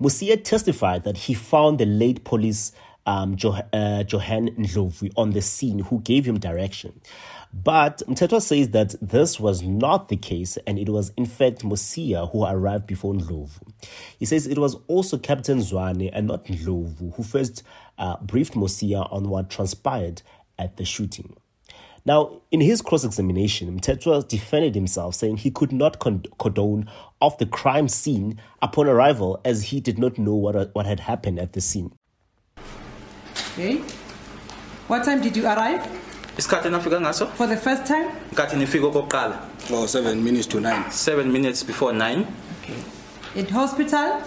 Mosia 0.00 0.42
testified 0.42 1.04
that 1.04 1.18
he 1.18 1.34
found 1.34 1.78
the 1.78 1.86
late 1.86 2.24
police 2.24 2.72
um, 3.08 3.36
jo- 3.36 3.56
uh, 3.72 4.04
Johan 4.06 4.50
Ndlovu 4.50 5.10
on 5.16 5.30
the 5.30 5.40
scene 5.40 5.78
who 5.78 6.00
gave 6.00 6.26
him 6.26 6.38
direction. 6.38 7.00
But 7.54 8.02
Mtetwa 8.06 8.42
says 8.42 8.68
that 8.70 8.94
this 9.00 9.40
was 9.40 9.62
not 9.62 10.10
the 10.10 10.16
case 10.18 10.58
and 10.66 10.78
it 10.78 10.90
was 10.90 11.10
in 11.16 11.24
fact 11.24 11.62
Mosia 11.62 12.30
who 12.30 12.44
arrived 12.44 12.86
before 12.86 13.14
Ndlovu. 13.14 13.62
He 14.18 14.26
says 14.26 14.46
it 14.46 14.58
was 14.58 14.76
also 14.88 15.16
Captain 15.16 15.58
Zwane 15.60 16.10
and 16.12 16.26
not 16.26 16.44
Ndlovu 16.44 17.14
who 17.14 17.22
first 17.22 17.62
uh, 17.96 18.18
briefed 18.20 18.52
Mosia 18.52 19.10
on 19.10 19.30
what 19.30 19.48
transpired 19.48 20.20
at 20.58 20.76
the 20.76 20.84
shooting. 20.84 21.34
Now, 22.04 22.42
in 22.50 22.60
his 22.60 22.82
cross 22.82 23.04
examination, 23.04 23.80
Mtetwa 23.80 24.26
defended 24.28 24.74
himself, 24.74 25.14
saying 25.14 25.38
he 25.38 25.50
could 25.50 25.72
not 25.72 25.98
con- 25.98 26.24
condone 26.38 26.90
off 27.20 27.38
the 27.38 27.46
crime 27.46 27.88
scene 27.88 28.40
upon 28.62 28.86
arrival 28.86 29.40
as 29.44 29.64
he 29.64 29.80
did 29.80 29.98
not 29.98 30.18
know 30.18 30.34
what, 30.34 30.74
what 30.74 30.86
had 30.86 31.00
happened 31.00 31.38
at 31.38 31.54
the 31.54 31.60
scene. 31.60 31.92
Okay. 33.54 33.80
What 34.88 35.04
time 35.04 35.20
did 35.22 35.36
you 35.36 35.46
arrive? 35.46 35.80
isikhathi 36.38 36.68
nafika 36.70 37.00
ngaso 37.00 37.26
For 37.36 37.46
the 37.48 37.56
first 37.56 37.84
time? 37.86 38.06
nkathi 38.32 38.56
nifika 38.56 38.86
okokuqala 38.86 39.38
oh 39.72 39.84
7 39.86 40.14
minutes 40.14 40.46
to 40.48 40.60
9 40.60 40.82
7 40.90 41.24
minutes 41.24 41.64
before 41.66 41.92
9 41.92 42.24
Okay. 42.62 43.42
At 43.42 43.50
hospital? 43.50 44.22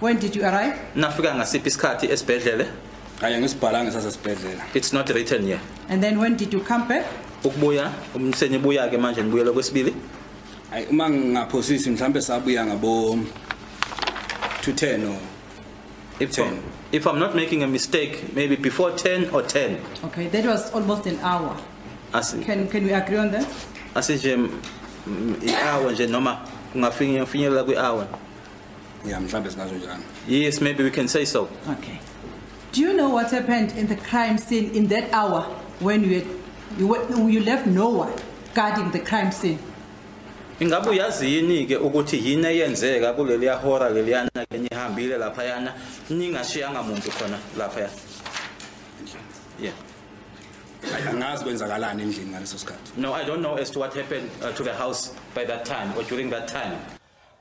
When 0.00 0.18
did 0.18 0.36
you 0.36 0.44
arrive? 0.44 0.74
nafika 0.96 1.34
ngasiphi 1.34 1.68
isikhathi 1.68 2.06
esibhedlele 2.12 2.66
kanye 3.20 3.38
ngisibhalanga 3.40 3.92
sasesibhedlela 3.92 4.62
it's 4.74 4.92
not 4.92 5.08
written 5.10 5.44
here 5.46 5.60
And 5.88 6.02
then 6.02 6.18
when 6.18 6.36
did 6.36 6.52
you 6.54 6.60
come 6.60 6.88
back? 6.88 7.04
ukubuya 7.44 7.90
umsenibuya 8.14 8.88
ke 8.88 8.98
manje 8.98 9.22
nibuyela 9.22 9.52
kwesibili 9.52 9.94
hayi 10.70 10.86
uma 10.86 11.10
ngingaphosisi 11.10 11.90
mhlambe 11.90 12.20
sabuya 12.22 12.66
ngabo 12.66 13.18
210 14.62 15.04
or 15.08 15.18
if, 16.20 16.30
10. 16.30 16.56
If 16.92 17.06
i'm 17.06 17.18
not 17.18 17.34
making 17.34 17.62
a 17.62 17.66
mistake 17.66 18.34
maybe 18.34 18.56
before 18.56 18.90
10 18.96 19.30
or 19.32 19.42
10 19.42 19.76
Okay, 20.04 20.28
that 20.28 20.44
was 20.46 20.70
almost 20.74 21.06
an 21.06 21.18
hour. 21.22 21.56
asi 22.12 22.38
Can, 22.44 22.68
can 22.68 22.84
we 22.84 22.92
agree 22.92 23.18
on 23.18 23.30
that? 23.30 23.46
asije 23.94 24.36
mm, 24.36 25.34
i-hour 25.46 25.92
nje 25.92 26.06
noma 26.06 26.38
kungafinyelela 26.72 27.64
kwi-hour 27.64 28.06
ya 29.10 29.20
mhlambe 29.20 29.50
singazo 29.50 29.74
njalo 29.74 29.98
yes 30.28 30.60
maybe 30.60 30.82
we 30.84 30.90
can 30.90 31.08
say 31.08 31.24
so 31.26 31.48
Okay. 31.72 31.98
Do 32.72 32.80
you 32.80 32.92
know 32.92 33.10
what 33.14 33.30
happened 33.30 33.72
in 33.78 33.86
the 33.86 33.96
crime 33.96 34.38
scene 34.38 34.70
in 34.74 34.86
that 34.88 35.04
hour 35.12 35.44
when 35.80 36.04
you, 36.04 36.14
had, 36.14 36.26
you, 36.78 37.28
you 37.28 37.40
left 37.44 37.66
no 37.66 37.88
one 37.88 38.12
guarding 38.54 38.90
the 38.92 38.98
crime 39.00 39.30
scene? 39.32 39.58
Ingabe 40.60 40.90
uyazi 40.90 41.34
yini 41.34 41.66
ke 41.66 41.76
ukuthi 41.76 42.16
yini 42.28 42.46
eyenzeka 42.46 43.12
kuleliya 43.12 43.54
hora 43.56 43.90
leliyana 43.90 44.30
ke 44.50 44.58
nihambile 44.58 45.18
laphayana 45.18 45.72
ningashiyanga 46.10 46.82
muntu 46.82 47.10
khona 47.10 47.38
laphaya 47.58 47.90
yeah 49.60 49.74
angazi 51.10 51.44
kwenzakalani 51.44 52.02
endlini 52.02 52.30
ngaleso 52.30 52.58
sikhathi 52.58 53.00
no 53.00 53.14
i 53.14 53.24
don't 53.24 53.40
know 53.40 53.58
as 53.58 53.70
to 53.70 53.80
what 53.80 53.94
happened 53.94 54.30
uh, 54.42 54.54
to 54.56 54.64
the 54.64 54.72
house 54.72 55.12
by 55.34 55.44
that 55.44 55.64
time 55.64 55.92
or 55.96 56.04
during 56.04 56.30
that 56.30 56.48
time 56.48 56.76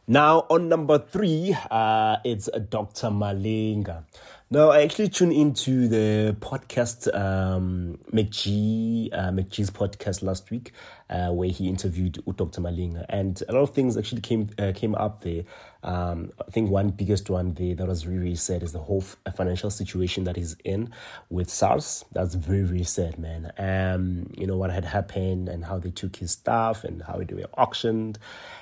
Now, 0.07 0.45
on 0.49 0.67
number 0.67 0.97
three, 0.97 1.55
uh, 1.69 2.17
it's 2.25 2.49
Dr. 2.69 3.07
Malinga. 3.09 4.03
Now, 4.49 4.71
I 4.71 4.81
actually 4.81 5.07
tuned 5.09 5.31
into 5.31 5.87
the 5.87 6.35
podcast, 6.41 7.07
um, 7.15 7.97
MacG, 8.11 9.09
uh, 9.13 9.31
MacG's 9.31 9.69
podcast 9.69 10.21
last 10.23 10.51
week, 10.51 10.73
uh, 11.11 11.29
where 11.29 11.49
he 11.49 11.67
interviewed 11.67 12.23
Dr. 12.37 12.61
Malinga, 12.61 13.05
and 13.09 13.43
a 13.49 13.51
lot 13.51 13.61
of 13.61 13.71
things 13.71 13.97
actually 13.97 14.21
came 14.21 14.49
uh, 14.57 14.71
came 14.73 14.95
up 14.95 15.21
there. 15.21 15.43
Um, 15.83 16.31
I 16.39 16.49
think 16.51 16.69
one 16.69 16.89
biggest 16.89 17.29
one 17.29 17.53
there 17.55 17.75
that 17.75 17.87
was 17.87 18.07
really, 18.07 18.19
really 18.19 18.35
sad 18.35 18.63
is 18.63 18.71
the 18.71 18.79
whole 18.79 19.03
f- 19.03 19.35
financial 19.35 19.69
situation 19.69 20.23
that 20.25 20.35
he's 20.35 20.55
in 20.63 20.93
with 21.29 21.49
SARS. 21.49 22.05
That's 22.13 22.35
very, 22.35 22.63
very 22.63 22.83
sad, 22.83 23.19
man. 23.19 23.51
Um, 23.57 24.31
you 24.37 24.47
know 24.47 24.57
what 24.57 24.71
had 24.71 24.85
happened 24.85 25.49
and 25.49 25.65
how 25.65 25.79
they 25.79 25.91
took 25.91 26.15
his 26.15 26.31
stuff 26.31 26.83
and 26.83 27.01
how 27.03 27.19
it 27.19 27.31
were 27.31 27.45
auctioned. 27.57 28.17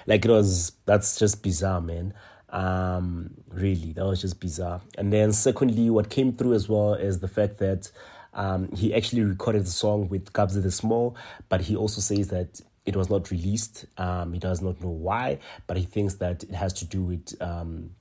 Like 0.08 0.26
it 0.26 0.32
was, 0.32 0.72
that's 0.86 1.20
just 1.20 1.44
bizarre, 1.44 1.82
man. 1.82 2.14
Um, 2.50 3.36
really, 3.50 3.94
that 3.94 4.06
was 4.06 4.22
just 4.22 4.40
bizarre. 4.40 4.82
And 4.98 5.14
then 5.14 5.34
secondly, 5.34 5.90
what 5.90 6.10
came 6.10 6.34
through 6.34 6.54
as 6.54 6.68
well 6.68 6.96
is 6.96 7.20
the 7.20 7.28
fact 7.28 7.60
that 7.60 7.92
um, 8.34 8.72
he 8.76 8.94
actually 8.94 9.24
recorded 9.24 9.66
the 9.66 9.72
song 9.72 10.10
with 10.10 10.32
Kabza 10.34 10.62
De 10.62 10.72
Small, 10.72 11.16
but 11.50 11.62
he 11.62 11.76
also 11.76 12.02
says 12.02 12.30
that 12.30 12.62
it 12.86 12.96
was 12.96 13.10
not 13.10 13.32
released. 13.32 13.86
Um, 13.98 14.34
he 14.34 14.40
does 14.40 14.62
not 14.62 14.82
know 14.82 14.90
why, 14.90 15.40
but 15.68 15.78
he 15.78 15.84
thinks 15.84 16.16
that 16.16 16.44
it 16.44 16.52
has 16.56 16.74
to 16.74 16.86
do 16.86 17.02
with 17.02 17.36
um, 17.42 17.92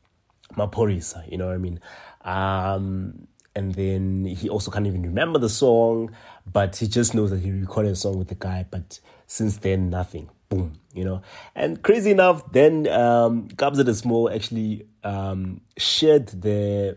you 0.56 1.38
know 1.38 1.46
what 1.46 1.54
I 1.54 1.58
mean? 1.58 1.80
Um, 2.22 3.28
and 3.54 3.74
then 3.74 4.24
he 4.24 4.48
also 4.48 4.70
can't 4.70 4.86
even 4.86 5.02
remember 5.02 5.38
the 5.38 5.48
song, 5.48 6.14
but 6.50 6.76
he 6.76 6.86
just 6.86 7.14
knows 7.14 7.30
that 7.30 7.40
he 7.40 7.50
recorded 7.50 7.92
a 7.92 7.96
song 7.96 8.18
with 8.18 8.28
the 8.28 8.34
guy, 8.34 8.66
but 8.70 9.00
since 9.26 9.58
then, 9.58 9.90
nothing. 9.90 10.30
Boom, 10.48 10.72
you 10.94 11.04
know. 11.04 11.20
And 11.54 11.82
crazy 11.82 12.10
enough, 12.10 12.50
then 12.52 12.88
um, 12.88 13.48
Kabza 13.48 13.84
De 13.84 13.94
Small 13.94 14.30
actually 14.30 14.86
um, 15.04 15.60
shared 15.76 16.28
the 16.28 16.96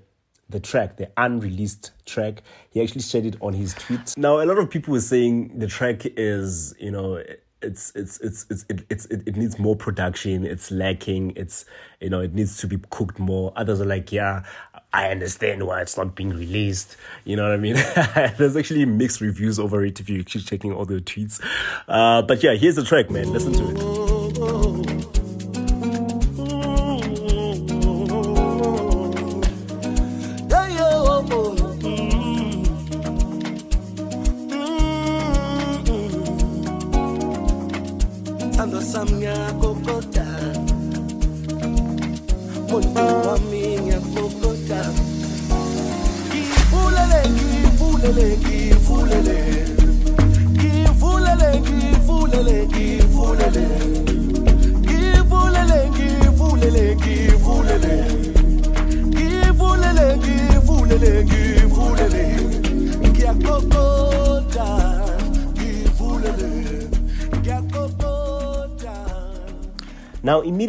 the 0.51 0.59
track, 0.59 0.97
the 0.97 1.09
unreleased 1.17 1.91
track. 2.05 2.43
He 2.69 2.81
actually 2.81 3.01
shared 3.01 3.25
it 3.25 3.35
on 3.41 3.53
his 3.53 3.73
tweet. 3.73 4.15
Now, 4.17 4.41
a 4.41 4.45
lot 4.45 4.57
of 4.57 4.69
people 4.69 4.91
were 4.93 5.01
saying 5.01 5.57
the 5.57 5.67
track 5.67 6.05
is, 6.05 6.75
you 6.79 6.91
know, 6.91 7.21
it's 7.61 7.91
it's 7.95 8.19
it's 8.19 8.45
it's 8.49 8.65
it, 8.69 8.85
it's 8.89 9.05
it, 9.05 9.27
it 9.27 9.35
needs 9.35 9.59
more 9.59 9.75
production. 9.75 10.45
It's 10.45 10.71
lacking. 10.71 11.33
It's 11.35 11.65
you 11.99 12.09
know 12.09 12.19
it 12.19 12.33
needs 12.33 12.57
to 12.57 12.67
be 12.67 12.79
cooked 12.89 13.19
more. 13.19 13.53
Others 13.55 13.81
are 13.81 13.85
like, 13.85 14.11
yeah, 14.11 14.43
I 14.93 15.09
understand 15.09 15.65
why 15.65 15.81
it's 15.81 15.95
not 15.95 16.15
being 16.15 16.31
released. 16.31 16.97
You 17.23 17.35
know 17.35 17.43
what 17.43 17.53
I 17.53 17.57
mean? 17.57 17.75
There's 18.37 18.57
actually 18.57 18.85
mixed 18.85 19.21
reviews 19.21 19.59
over 19.59 19.85
it 19.85 19.99
if 19.99 20.09
you 20.09 20.23
keep 20.23 20.45
checking 20.45 20.73
all 20.73 20.85
the 20.85 21.01
tweets. 21.01 21.39
Uh, 21.87 22.21
but 22.23 22.43
yeah, 22.43 22.55
here's 22.55 22.75
the 22.75 22.83
track, 22.83 23.09
man. 23.09 23.31
Listen 23.31 23.53
to 23.53 23.69
it. 23.69 24.00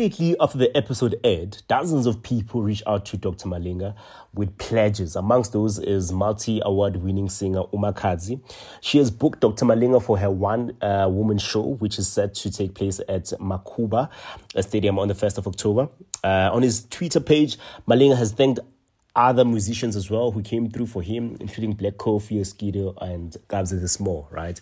Immediately 0.03 0.37
after 0.41 0.59
the 0.59 0.77
episode 0.77 1.15
aired, 1.23 1.63
dozens 1.69 2.07
of 2.07 2.25
people 2.25 2.61
reached 2.61 2.83
out 2.89 3.07
to 3.07 3.17
Dr. 3.17 3.47
Malinga 3.47 3.95
with 4.35 4.59
pledges. 4.59 5.15
Amongst 5.15 5.53
those 5.53 5.79
is 5.79 6.11
multi 6.11 6.61
award 6.65 6.97
winning 6.97 7.29
singer 7.29 7.63
Makhadzi. 7.73 8.41
She 8.81 8.99
has 8.99 9.13
booked 9.13 9.39
Dr. 9.39 9.65
Malinga 9.65 10.03
for 10.03 10.19
her 10.19 10.29
one 10.29 10.77
uh, 10.83 11.07
woman 11.09 11.39
show, 11.39 11.75
which 11.75 12.01
is 12.01 12.09
set 12.09 12.35
to 12.35 12.51
take 12.51 12.75
place 12.75 12.99
at 13.09 13.27
Makuba 13.39 14.11
a 14.57 14.63
Stadium 14.65 14.99
on 14.99 15.07
the 15.07 15.15
1st 15.15 15.39
of 15.39 15.47
October. 15.47 15.89
Uh, 16.25 16.51
on 16.53 16.63
his 16.63 16.85
Twitter 16.87 17.21
page, 17.21 17.57
Malinga 17.87 18.17
has 18.17 18.33
thanked 18.33 18.59
other 19.15 19.45
musicians 19.45 19.95
as 19.95 20.11
well 20.11 20.31
who 20.31 20.43
came 20.43 20.71
through 20.71 20.87
for 20.87 21.03
him, 21.03 21.37
including 21.39 21.75
Black 21.75 21.99
Coffee, 21.99 22.41
Skido, 22.41 23.01
and 23.01 23.37
Kabza 23.49 23.79
De 23.79 23.87
Small, 23.87 24.27
right? 24.31 24.61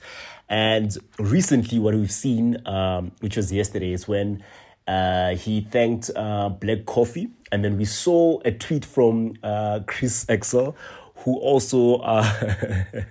And 0.48 0.96
recently, 1.18 1.78
what 1.78 1.94
we've 1.94 2.10
seen, 2.10 2.66
um, 2.66 3.12
which 3.20 3.36
was 3.36 3.52
yesterday, 3.52 3.92
is 3.92 4.08
when 4.08 4.42
uh, 4.90 5.36
he 5.36 5.60
thanked 5.60 6.10
uh, 6.16 6.48
Black 6.48 6.84
Coffee, 6.84 7.28
and 7.52 7.64
then 7.64 7.78
we 7.78 7.84
saw 7.84 8.40
a 8.44 8.50
tweet 8.50 8.84
from 8.84 9.34
uh, 9.40 9.80
Chris 9.86 10.26
Excel, 10.28 10.74
who 11.18 11.38
also 11.38 11.98
uh, 11.98 12.24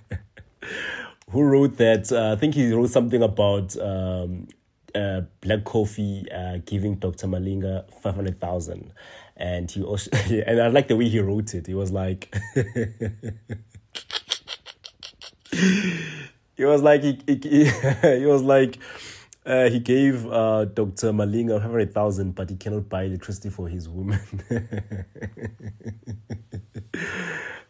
who 1.29 1.41
wrote 1.41 1.77
that 1.77 2.11
uh, 2.11 2.33
I 2.33 2.35
think 2.35 2.55
he 2.55 2.73
wrote 2.73 2.89
something 2.89 3.23
about 3.23 3.77
um, 3.77 4.49
uh, 4.93 5.21
Black 5.39 5.63
Coffee 5.63 6.25
giving 6.65 6.95
Dr. 6.95 7.27
Malinga 7.27 7.89
five 8.01 8.15
hundred 8.15 8.41
thousand, 8.41 8.91
and 9.37 9.71
he 9.71 9.81
also 9.81 10.11
and 10.45 10.61
I 10.61 10.67
like 10.67 10.89
the 10.89 10.97
way 10.97 11.07
he 11.07 11.19
wrote 11.19 11.53
it. 11.53 11.67
He 11.67 11.75
was 11.75 11.91
like. 11.91 12.35
He 16.59 16.65
was 16.65 16.81
like 16.81 17.03
he, 17.03 17.17
he, 17.25 17.65
he 17.65 18.25
was 18.25 18.41
like 18.41 18.77
uh, 19.49 19.69
he 19.69 19.79
gave 19.79 20.25
uh, 20.27 20.65
Dr. 20.65 21.11
Malinga 21.11 21.53
100,000 21.53 22.35
but 22.35 22.49
he 22.49 22.55
cannot 22.55 22.87
buy 22.87 23.03
electricity 23.03 23.49
for 23.49 23.67
his 23.67 23.89
woman. 23.89 24.21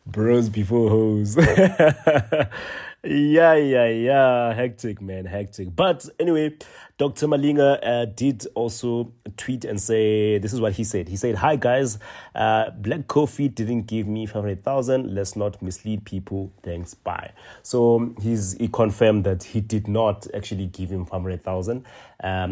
Bros 0.06 0.50
before 0.50 0.89
hoes. 0.89 1.38
yeah, 3.03 3.55
yeah, 3.55 3.88
yeah. 3.88 4.53
Hectic, 4.53 5.01
man. 5.01 5.25
Hectic. 5.25 5.73
But 5.73 6.07
anyway, 6.19 6.57
Dr. 6.97 7.27
Malinga 7.27 7.79
uh, 7.81 8.05
did 8.05 8.45
also 8.55 9.13
tweet 9.38 9.63
and 9.63 9.81
say, 9.81 10.38
this 10.38 10.51
is 10.51 10.59
what 10.59 10.73
he 10.73 10.83
said. 10.83 11.07
He 11.07 11.15
said, 11.15 11.35
Hi, 11.35 11.55
guys. 11.55 11.97
Uh, 12.35 12.71
Black 12.71 13.07
Coffee 13.07 13.47
didn't 13.47 13.83
give 13.83 14.05
me 14.05 14.25
500,000. 14.25 15.15
Let's 15.15 15.38
not 15.38 15.62
mislead 15.62 16.03
people. 16.03 16.51
Thanks. 16.62 16.93
Bye. 16.93 17.31
So 17.63 18.13
he's, 18.21 18.53
he 18.53 18.67
confirmed 18.67 19.23
that 19.23 19.43
he 19.43 19.62
did 19.62 19.88
not 19.88 20.27
actually 20.33 20.67
give 20.67 20.89
him 20.89 21.05
500,000. 21.05 21.85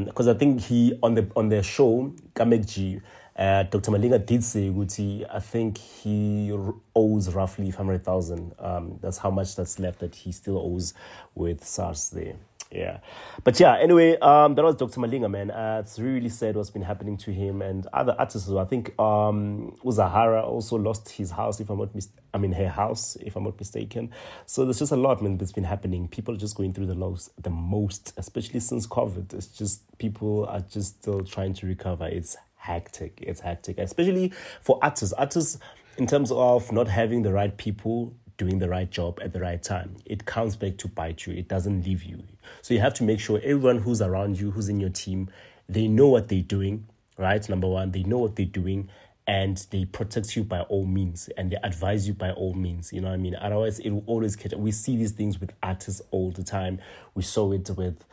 Because 0.06 0.28
I 0.30 0.34
think 0.34 0.62
he, 0.62 0.98
on 1.04 1.16
the, 1.16 1.30
on 1.36 1.50
the 1.50 1.62
show, 1.62 2.14
Kamekji, 2.36 3.02
uh, 3.38 3.64
Dr. 3.64 3.92
Malinga 3.92 4.26
did 4.26 4.44
say, 4.44 4.70
Guti, 4.70 5.26
I 5.32 5.40
think 5.40 5.78
he 5.78 6.52
owes 6.96 7.34
roughly 7.34 7.70
500,000. 7.70 8.54
Um, 8.58 9.00
that's 9.02 9.20
how 9.20 9.30
much 9.30 9.56
that's 9.56 9.80
left 9.80 10.00
that 10.00 10.16
he 10.16 10.32
still 10.32 10.58
owes 10.58 10.94
with 11.36 11.64
SARS 11.64 12.10
there. 12.10 12.36
Yeah. 12.72 13.00
But 13.44 13.60
yeah, 13.60 13.78
anyway, 13.78 14.18
um, 14.18 14.56
that 14.56 14.64
was 14.64 14.76
Dr. 14.76 15.00
Malinga, 15.00 15.30
man. 15.30 15.52
Uh, 15.52 15.82
it's 15.84 15.98
really, 16.00 16.16
really 16.16 16.30
sad 16.30 16.56
what's 16.56 16.70
been 16.70 16.82
happening 16.82 17.16
to 17.18 17.32
him 17.32 17.62
and 17.62 17.88
other 17.94 18.16
artists. 18.18 18.50
I 18.50 18.66
think 18.66 18.90
um, 19.00 19.76
Uzahara 19.86 20.44
also 20.44 20.76
lost 20.76 21.10
his 21.10 21.32
house, 21.32 21.60
if 21.60 21.70
I'm 21.70 21.80
not 21.80 21.96
mis- 21.96 22.10
I 22.34 22.40
mean, 22.40 22.52
her 22.52 22.68
house, 22.68 23.16
if 23.22 23.36
I'm 23.36 23.46
not 23.46 23.58
mistaken. 23.58 24.12
So 24.46 24.66
there's 24.66 24.80
just 24.80 24.92
a 24.92 24.98
lot, 24.98 25.22
man, 25.22 25.38
that's 25.38 25.54
been 25.54 25.64
happening. 25.64 26.08
People 26.08 26.34
are 26.34 26.38
just 26.38 26.56
going 26.58 26.74
through 26.74 26.88
the 26.88 26.96
lows 26.96 27.30
the 27.42 27.50
most, 27.50 28.14
especially 28.18 28.60
since 28.60 28.86
COVID. 28.86 29.34
It's 29.34 29.48
just 29.48 29.98
people 29.98 30.46
are 30.46 30.60
just 30.60 31.02
still 31.02 31.24
trying 31.24 31.54
to 31.56 31.68
recover. 31.68 32.08
It's 32.08 32.36
hectic. 32.68 33.20
It's 33.22 33.40
hectic, 33.40 33.78
especially 33.78 34.34
for 34.62 34.78
artists. 34.82 35.14
Artists, 35.14 35.58
in 35.98 36.06
terms 36.06 36.32
of 36.32 36.72
not 36.72 36.88
having 36.88 37.22
the 37.24 37.32
right 37.32 37.56
people 37.56 38.14
doing 38.38 38.60
the 38.60 38.70
right 38.70 38.90
job 38.92 39.20
at 39.24 39.32
the 39.34 39.40
right 39.40 39.64
time, 39.64 39.96
it 40.06 40.26
comes 40.26 40.56
back 40.56 40.78
to 40.80 40.88
bite 40.90 41.26
you. 41.26 41.34
It 41.34 41.48
doesn't 41.48 41.86
leave 41.86 42.04
you. 42.04 42.24
So 42.62 42.74
you 42.74 42.82
have 42.82 42.94
to 42.96 43.04
make 43.04 43.20
sure 43.20 43.40
everyone 43.42 43.80
who's 43.80 44.02
around 44.02 44.40
you, 44.40 44.52
who's 44.52 44.68
in 44.68 44.80
your 44.80 44.90
team, 44.90 45.30
they 45.70 45.88
know 45.88 46.08
what 46.10 46.28
they're 46.28 46.42
doing, 46.42 46.86
right? 47.18 47.48
Number 47.48 47.68
one, 47.68 47.92
they 47.92 48.04
know 48.04 48.20
what 48.20 48.36
they're 48.36 48.46
doing 48.46 48.90
and 49.26 49.66
they 49.72 49.86
protect 49.86 50.36
you 50.36 50.44
by 50.44 50.62
all 50.62 50.86
means 50.86 51.30
and 51.38 51.52
they 51.52 51.58
advise 51.64 52.08
you 52.08 52.14
by 52.14 52.32
all 52.32 52.54
means. 52.54 52.92
You 52.92 53.02
know 53.02 53.08
what 53.08 53.16
I 53.16 53.18
mean? 53.18 53.36
Otherwise, 53.36 53.80
it 53.80 53.90
will 53.90 54.04
always 54.06 54.36
catch 54.36 54.54
We 54.54 54.72
see 54.72 54.98
these 54.98 55.12
things 55.12 55.40
with 55.40 55.52
artists 55.64 56.02
all 56.12 56.32
the 56.32 56.44
time. 56.44 56.80
We 57.16 57.24
saw 57.24 57.52
it 57.54 57.70
with 57.70 58.04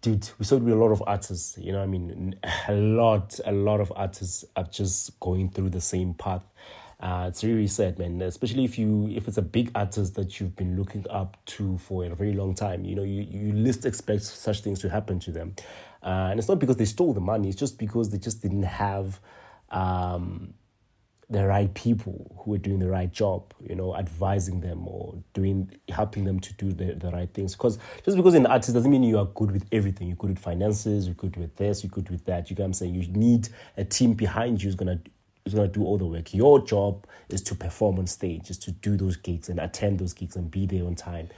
dude, 0.00 0.28
we 0.38 0.44
saw 0.44 0.56
it 0.56 0.62
with 0.62 0.74
a 0.74 0.76
lot 0.76 0.92
of 0.92 1.02
artists. 1.06 1.58
You 1.58 1.72
know, 1.72 1.82
I 1.82 1.86
mean, 1.86 2.34
a 2.68 2.74
lot, 2.74 3.38
a 3.44 3.52
lot 3.52 3.80
of 3.80 3.92
artists 3.96 4.44
are 4.56 4.64
just 4.64 5.18
going 5.20 5.50
through 5.50 5.70
the 5.70 5.80
same 5.80 6.14
path. 6.14 6.42
Uh, 6.98 7.26
it's 7.28 7.44
really 7.44 7.66
sad, 7.66 7.98
man. 7.98 8.22
Especially 8.22 8.64
if 8.64 8.78
you 8.78 9.08
if 9.14 9.28
it's 9.28 9.36
a 9.36 9.42
big 9.42 9.70
artist 9.74 10.14
that 10.14 10.40
you've 10.40 10.56
been 10.56 10.76
looking 10.78 11.04
up 11.10 11.36
to 11.44 11.76
for 11.78 12.04
a 12.04 12.14
very 12.14 12.32
long 12.32 12.54
time. 12.54 12.84
You 12.84 12.94
know, 12.94 13.02
you 13.02 13.22
you 13.22 13.52
least 13.52 13.84
expect 13.84 14.22
such 14.22 14.60
things 14.60 14.80
to 14.80 14.88
happen 14.88 15.18
to 15.20 15.30
them, 15.30 15.54
uh, 16.02 16.28
and 16.30 16.38
it's 16.38 16.48
not 16.48 16.58
because 16.58 16.76
they 16.76 16.86
stole 16.86 17.12
the 17.12 17.20
money. 17.20 17.48
It's 17.48 17.58
just 17.58 17.78
because 17.78 18.10
they 18.10 18.18
just 18.18 18.40
didn't 18.42 18.62
have. 18.62 19.20
Um, 19.70 20.54
the 21.28 21.44
right 21.44 21.72
people 21.74 22.40
who 22.44 22.54
are 22.54 22.58
doing 22.58 22.78
the 22.78 22.88
right 22.88 23.12
job, 23.12 23.52
you 23.60 23.74
know, 23.74 23.96
advising 23.96 24.60
them 24.60 24.86
or 24.86 25.16
doing 25.34 25.70
helping 25.88 26.24
them 26.24 26.38
to 26.38 26.52
do 26.54 26.72
the, 26.72 26.94
the 26.94 27.10
right 27.10 27.32
things. 27.34 27.54
Because 27.54 27.78
just 28.04 28.16
because 28.16 28.34
you're 28.34 28.42
an 28.42 28.46
artist 28.46 28.74
doesn't 28.74 28.90
mean 28.90 29.02
you 29.02 29.18
are 29.18 29.26
good 29.26 29.50
with 29.50 29.66
everything. 29.72 30.06
You're 30.06 30.16
good 30.16 30.30
with 30.30 30.38
finances, 30.38 31.06
you're 31.06 31.16
good 31.16 31.36
with 31.36 31.56
this, 31.56 31.82
you're 31.82 31.90
good 31.90 32.08
with 32.10 32.24
that. 32.26 32.48
You 32.48 32.54
get 32.54 32.62
what 32.62 32.66
I'm 32.66 32.72
saying? 32.74 32.94
You 32.94 33.08
need 33.08 33.48
a 33.76 33.84
team 33.84 34.14
behind 34.14 34.62
you 34.62 34.68
who's 34.68 34.76
gonna 34.76 35.00
who's 35.44 35.54
gonna 35.54 35.66
do 35.66 35.84
all 35.84 35.98
the 35.98 36.06
work. 36.06 36.32
Your 36.32 36.64
job 36.64 37.04
is 37.28 37.42
to 37.42 37.56
perform 37.56 37.98
on 37.98 38.06
stage, 38.06 38.48
is 38.48 38.58
to 38.58 38.70
do 38.70 38.96
those 38.96 39.16
gigs 39.16 39.48
and 39.48 39.58
attend 39.58 39.98
those 39.98 40.12
gigs 40.12 40.36
and 40.36 40.48
be 40.48 40.64
there 40.64 40.84
on 40.84 40.94
time. 40.94 41.28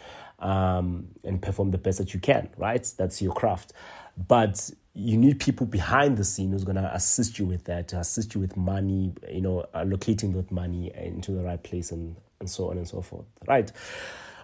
Um, 0.40 1.08
and 1.24 1.42
perform 1.42 1.72
the 1.72 1.78
best 1.78 1.98
that 1.98 2.14
you 2.14 2.20
can, 2.20 2.48
right? 2.56 2.86
That's 2.96 3.20
your 3.20 3.32
craft. 3.32 3.72
But 4.16 4.70
you 4.94 5.16
need 5.16 5.38
people 5.38 5.66
behind 5.66 6.16
the 6.16 6.24
scene 6.24 6.50
who's 6.50 6.64
going 6.64 6.76
to 6.76 6.94
assist 6.94 7.38
you 7.38 7.46
with 7.46 7.64
that, 7.64 7.88
to 7.88 7.98
assist 7.98 8.34
you 8.34 8.40
with 8.40 8.56
money, 8.56 9.12
you 9.30 9.40
know, 9.40 9.64
allocating 9.74 10.34
that 10.34 10.50
money 10.50 10.92
into 10.94 11.32
the 11.32 11.42
right 11.42 11.62
place 11.62 11.92
and, 11.92 12.16
and 12.40 12.50
so 12.50 12.70
on 12.70 12.78
and 12.78 12.88
so 12.88 13.00
forth. 13.00 13.26
Right. 13.46 13.70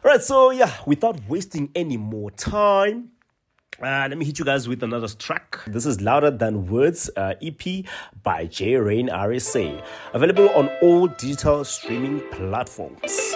All 0.04 0.10
right. 0.10 0.22
So, 0.22 0.50
yeah, 0.50 0.72
without 0.86 1.20
wasting 1.28 1.70
any 1.74 1.96
more 1.96 2.30
time, 2.30 3.10
uh, 3.82 4.06
let 4.08 4.16
me 4.16 4.24
hit 4.24 4.38
you 4.38 4.44
guys 4.44 4.68
with 4.68 4.84
another 4.84 5.08
track. 5.08 5.58
This 5.66 5.86
is 5.86 6.00
Louder 6.00 6.30
Than 6.30 6.66
Words 6.66 7.10
uh, 7.16 7.34
EP 7.42 7.84
by 8.22 8.46
J 8.46 8.76
Rain 8.76 9.08
RSA. 9.08 9.84
Available 10.12 10.50
on 10.50 10.68
all 10.80 11.08
digital 11.08 11.64
streaming 11.64 12.20
platforms. 12.30 13.34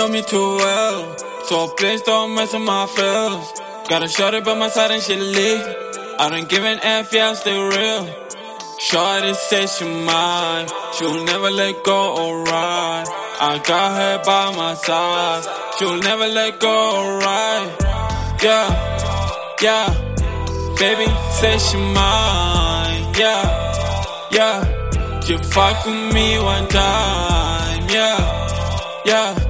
Know 0.00 0.08
me 0.08 0.22
too 0.22 0.56
well, 0.56 1.16
so 1.44 1.68
please 1.76 2.00
don't 2.02 2.34
mess 2.34 2.54
with 2.54 2.62
my 2.62 2.86
feels. 2.86 3.52
Got 3.86 4.02
a 4.02 4.08
shorty 4.08 4.40
by 4.40 4.54
my 4.54 4.68
side 4.68 4.90
and 4.92 5.02
she 5.02 5.14
lit. 5.14 5.60
I 6.18 6.30
don't 6.30 6.48
give 6.48 6.64
an 6.64 6.78
F, 6.82 7.12
yeah, 7.12 7.28
I'm 7.28 7.34
still 7.34 7.68
real. 7.68 8.04
Shorty 8.78 9.34
said 9.34 9.66
she 9.68 9.84
mine. 9.84 10.68
She'll 10.94 11.22
never 11.24 11.50
let 11.50 11.84
go, 11.84 12.00
alright. 12.22 13.06
I 13.48 13.60
got 13.70 13.88
her 14.00 14.16
by 14.24 14.56
my 14.56 14.72
side. 14.72 15.44
She'll 15.76 15.98
never 15.98 16.28
let 16.28 16.58
go, 16.60 16.74
alright. 17.00 17.70
Yeah, 18.42 18.68
yeah. 19.60 19.86
Baby, 20.78 21.08
say 21.40 21.58
she 21.58 21.76
mine. 21.76 23.02
Yeah, 23.22 23.44
yeah. 24.32 25.20
She 25.24 25.36
fuck 25.36 25.84
with 25.84 26.14
me 26.14 26.38
one 26.38 26.68
time. 26.68 27.86
Yeah, 27.90 29.02
yeah. 29.04 29.49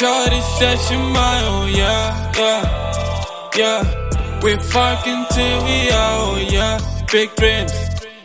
Shorty 0.00 0.40
said 0.40 0.78
she 0.78 0.96
mine. 0.96 1.44
Oh 1.44 1.66
yeah, 1.76 2.32
yeah, 2.34 3.50
yeah. 3.54 4.40
We 4.42 4.56
fucking 4.56 5.26
till 5.30 5.64
we 5.64 5.90
out. 5.92 6.20
Oh 6.22 6.46
yeah, 6.50 6.80
big 7.12 7.28
dreams. 7.36 7.70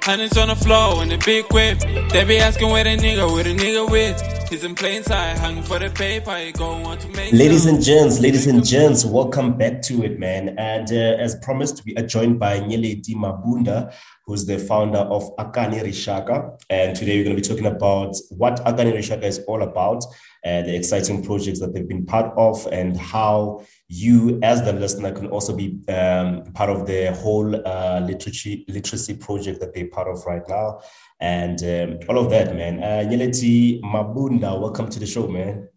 Hundreds 0.02 0.38
on 0.38 0.48
the 0.48 0.56
floor 0.56 1.04
in 1.04 1.12
a 1.12 1.18
big 1.18 1.52
whip. 1.52 1.80
They 2.14 2.24
be 2.24 2.38
asking 2.38 2.70
where 2.70 2.86
the 2.86 2.92
nigga, 2.92 3.30
where 3.30 3.44
the 3.44 3.56
nigga 3.56 3.92
with. 3.92 4.35
He's 4.56 4.64
in 4.64 4.74
plain 4.74 5.04
sight, 5.04 5.38
hungry 5.38 5.64
for 5.64 5.80
the 5.80 5.90
paper. 5.90 6.34
He 6.38 6.54
go 6.54 6.70
on 6.70 6.98
to 7.00 7.10
make. 7.10 7.34
Ladies 7.34 7.66
and 7.66 7.84
gents, 7.84 8.22
ladies 8.22 8.48
and 8.48 8.66
gents, 8.66 9.04
welcome 9.04 9.58
back 9.58 9.82
to 9.82 10.02
it, 10.06 10.18
man. 10.18 10.58
And 10.58 10.90
uh, 10.94 11.22
as 11.22 11.36
promised, 11.44 11.84
we 11.86 11.94
are 11.98 12.06
joined 12.06 12.40
by 12.40 12.62
Nyeleti 12.62 13.16
Mabunda, 13.16 13.94
who's 14.26 14.46
the 14.46 14.58
founder 14.58 15.00
of 15.00 15.24
Akani 15.36 15.84
Rishaka. 15.84 16.58
And 16.70 16.96
today 16.96 17.18
we're 17.18 17.26
going 17.26 17.36
to 17.36 17.42
be 17.42 17.46
talking 17.46 17.66
about 17.66 18.16
what 18.30 18.64
Akani 18.64 18.94
Rishaka 18.94 19.24
is 19.24 19.40
all 19.40 19.62
about, 19.62 20.06
uh, 20.46 20.62
the 20.62 20.74
exciting 20.74 21.22
projects 21.22 21.60
that 21.60 21.74
they've 21.74 21.90
been 21.90 22.06
part 22.06 22.34
of, 22.38 22.66
and 22.72 22.96
how 22.96 23.62
you, 23.90 24.40
as 24.42 24.64
the 24.64 24.72
listener, 24.72 25.12
can 25.12 25.28
also 25.28 25.54
be 25.54 25.80
um, 25.90 26.44
part 26.54 26.70
of 26.70 26.88
the 26.88 27.12
whole 27.12 27.54
uh, 27.68 28.00
literacy 28.00 28.64
literacy 28.70 29.16
project 29.16 29.60
that 29.60 29.74
they're 29.74 29.90
part 29.90 30.08
of 30.08 30.26
right 30.26 30.48
now, 30.48 30.80
and 31.20 31.62
um, 31.64 32.00
all 32.10 32.18
of 32.18 32.30
that, 32.32 32.56
man. 32.56 32.84
Uh, 32.84 33.08
Nyeleti 33.10 33.82
Mabunda, 33.82 34.60
welcome 34.60 34.90
to 34.90 35.00
the 35.00 35.06
show, 35.06 35.28
man. 35.28 35.70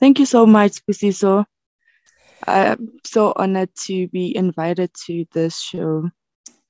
Thank 0.00 0.18
you 0.18 0.26
so 0.26 0.46
much, 0.46 0.84
Pusiso. 0.86 1.44
I'm 2.46 2.92
so 3.04 3.32
honored 3.36 3.70
to 3.86 4.08
be 4.08 4.34
invited 4.36 4.92
to 5.06 5.26
this 5.32 5.60
show. 5.60 6.10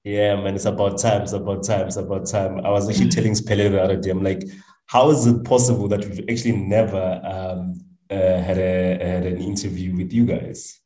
Yeah, 0.03 0.37
man, 0.37 0.55
it's 0.55 0.65
about 0.65 0.99
time. 0.99 1.23
It's 1.23 1.33
about 1.33 1.65
time. 1.65 1.87
It's 1.87 1.97
about 1.97 2.27
time. 2.27 2.65
I 2.65 2.71
was 2.71 2.89
actually 2.89 3.11
telling 3.11 3.33
Spele 3.33 3.71
the 3.71 3.83
other 3.83 3.97
day, 3.97 4.11
I'm 4.11 4.23
like, 4.23 4.45
how 4.87 5.11
is 5.11 5.27
it 5.27 5.45
possible 5.45 5.89
that 5.89 6.05
we've 6.05 6.25
actually 6.31 6.57
never 6.57 7.21
um, 7.25 7.75
uh, 8.11 8.41
had 8.41 8.57
a 8.59 8.99
had 9.05 9.27
an 9.27 9.39
interview 9.39 9.95
with 9.95 10.13
you 10.13 10.25
guys? 10.25 10.81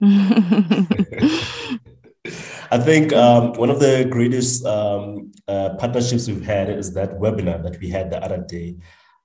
I 2.70 2.78
think 2.78 3.12
um, 3.12 3.52
one 3.54 3.70
of 3.70 3.80
the 3.80 4.06
greatest 4.08 4.64
um, 4.66 5.32
uh, 5.48 5.70
partnerships 5.78 6.26
we've 6.26 6.44
had 6.44 6.68
is 6.70 6.92
that 6.94 7.18
webinar 7.18 7.62
that 7.62 7.78
we 7.80 7.88
had 7.88 8.10
the 8.10 8.22
other 8.22 8.38
day. 8.38 8.76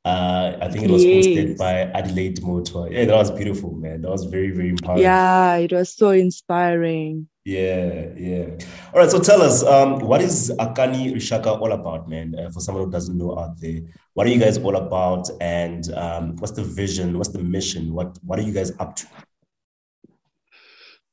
Uh, 0.03 0.57
I 0.59 0.67
think 0.67 0.85
it 0.85 0.89
was 0.89 1.03
hosted 1.03 1.57
by 1.57 1.81
Adelaide 1.93 2.41
Motor. 2.41 2.91
Yeah, 2.91 3.05
that 3.05 3.15
was 3.15 3.29
beautiful, 3.29 3.73
man. 3.73 4.01
That 4.01 4.09
was 4.09 4.25
very, 4.25 4.49
very 4.49 4.69
empowering. 4.69 5.03
Yeah, 5.03 5.57
it 5.57 5.71
was 5.71 5.93
so 5.93 6.09
inspiring. 6.09 7.27
Yeah, 7.45 8.09
yeah. 8.17 8.45
All 8.93 8.99
right, 8.99 9.09
so 9.09 9.19
tell 9.19 9.41
us, 9.41 9.63
um, 9.63 9.99
what 9.99 10.21
is 10.21 10.51
Akani 10.59 11.13
Rishaka 11.13 11.47
all 11.47 11.71
about, 11.71 12.09
man? 12.09 12.35
Uh, 12.37 12.49
for 12.49 12.61
someone 12.61 12.85
who 12.85 12.91
doesn't 12.91 13.17
know 13.17 13.37
out 13.37 13.59
there, 13.59 13.81
what 14.13 14.25
are 14.25 14.29
you 14.29 14.39
guys 14.39 14.57
all 14.57 14.75
about, 14.75 15.29
and 15.39 15.91
um, 15.93 16.35
what's 16.37 16.53
the 16.53 16.63
vision? 16.63 17.17
What's 17.17 17.29
the 17.29 17.39
mission? 17.39 17.93
What 17.93 18.17
What 18.23 18.39
are 18.39 18.43
you 18.43 18.53
guys 18.53 18.71
up 18.79 18.95
to? 18.97 19.07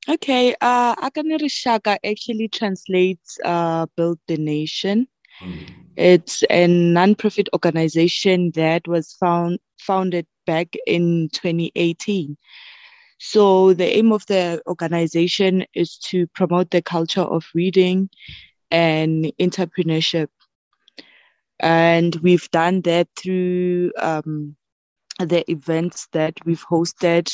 Okay, 0.08 0.54
uh, 0.62 0.94
Akani 0.96 1.38
Rishaka 1.38 1.98
actually 2.02 2.48
translates 2.48 3.38
uh, 3.44 3.84
Build 3.94 4.18
the 4.26 4.38
Nation. 4.38 5.06
It's 5.96 6.42
a 6.48 6.66
non-profit 6.66 7.50
organization 7.52 8.52
that 8.52 8.88
was 8.88 9.12
found 9.20 9.58
founded 9.78 10.26
back 10.46 10.74
in 10.86 11.28
2018. 11.32 12.38
So 13.18 13.74
the 13.74 13.96
aim 13.98 14.12
of 14.12 14.24
the 14.26 14.62
organization 14.66 15.66
is 15.74 15.98
to 16.10 16.26
promote 16.28 16.70
the 16.70 16.80
culture 16.80 17.28
of 17.36 17.44
reading 17.54 18.08
and 18.70 19.30
entrepreneurship. 19.38 20.28
And 21.60 22.14
we've 22.16 22.50
done 22.50 22.80
that 22.82 23.08
through 23.14 23.92
um, 23.98 24.56
the 25.18 25.44
events 25.50 26.08
that 26.12 26.34
we've 26.46 26.64
hosted, 26.64 27.30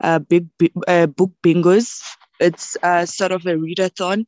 uh, 0.00 0.18
big 0.18 0.48
bi- 0.58 0.70
uh, 0.88 1.06
book 1.06 1.32
bingos. 1.42 2.00
It's 2.40 2.76
uh, 2.82 3.06
sort 3.06 3.32
of 3.32 3.46
a 3.46 3.54
readathon 3.54 4.26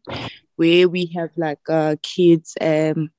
where 0.57 0.89
we 0.89 1.11
have 1.17 1.31
like 1.37 1.61
uh, 1.69 1.97
kids 2.03 2.57
um, 2.61 3.11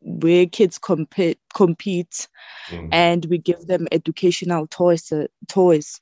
where 0.00 0.46
kids 0.46 0.78
compete 0.78 1.38
compete 1.54 2.28
and 2.90 3.24
we 3.26 3.38
give 3.38 3.66
them 3.66 3.86
educational 3.92 4.66
toys 4.66 5.12
uh, 5.12 5.26
toys. 5.48 6.00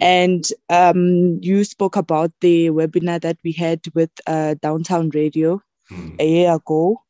And 0.00 0.44
um, 0.68 1.38
you 1.42 1.64
spoke 1.64 1.96
about 1.96 2.32
the 2.40 2.70
webinar 2.70 3.20
that 3.20 3.38
we 3.44 3.52
had 3.52 3.80
with 3.94 4.10
uh, 4.26 4.54
downtown 4.60 5.10
radio 5.10 5.60
a 6.18 6.28
year 6.28 6.54
ago. 6.54 7.02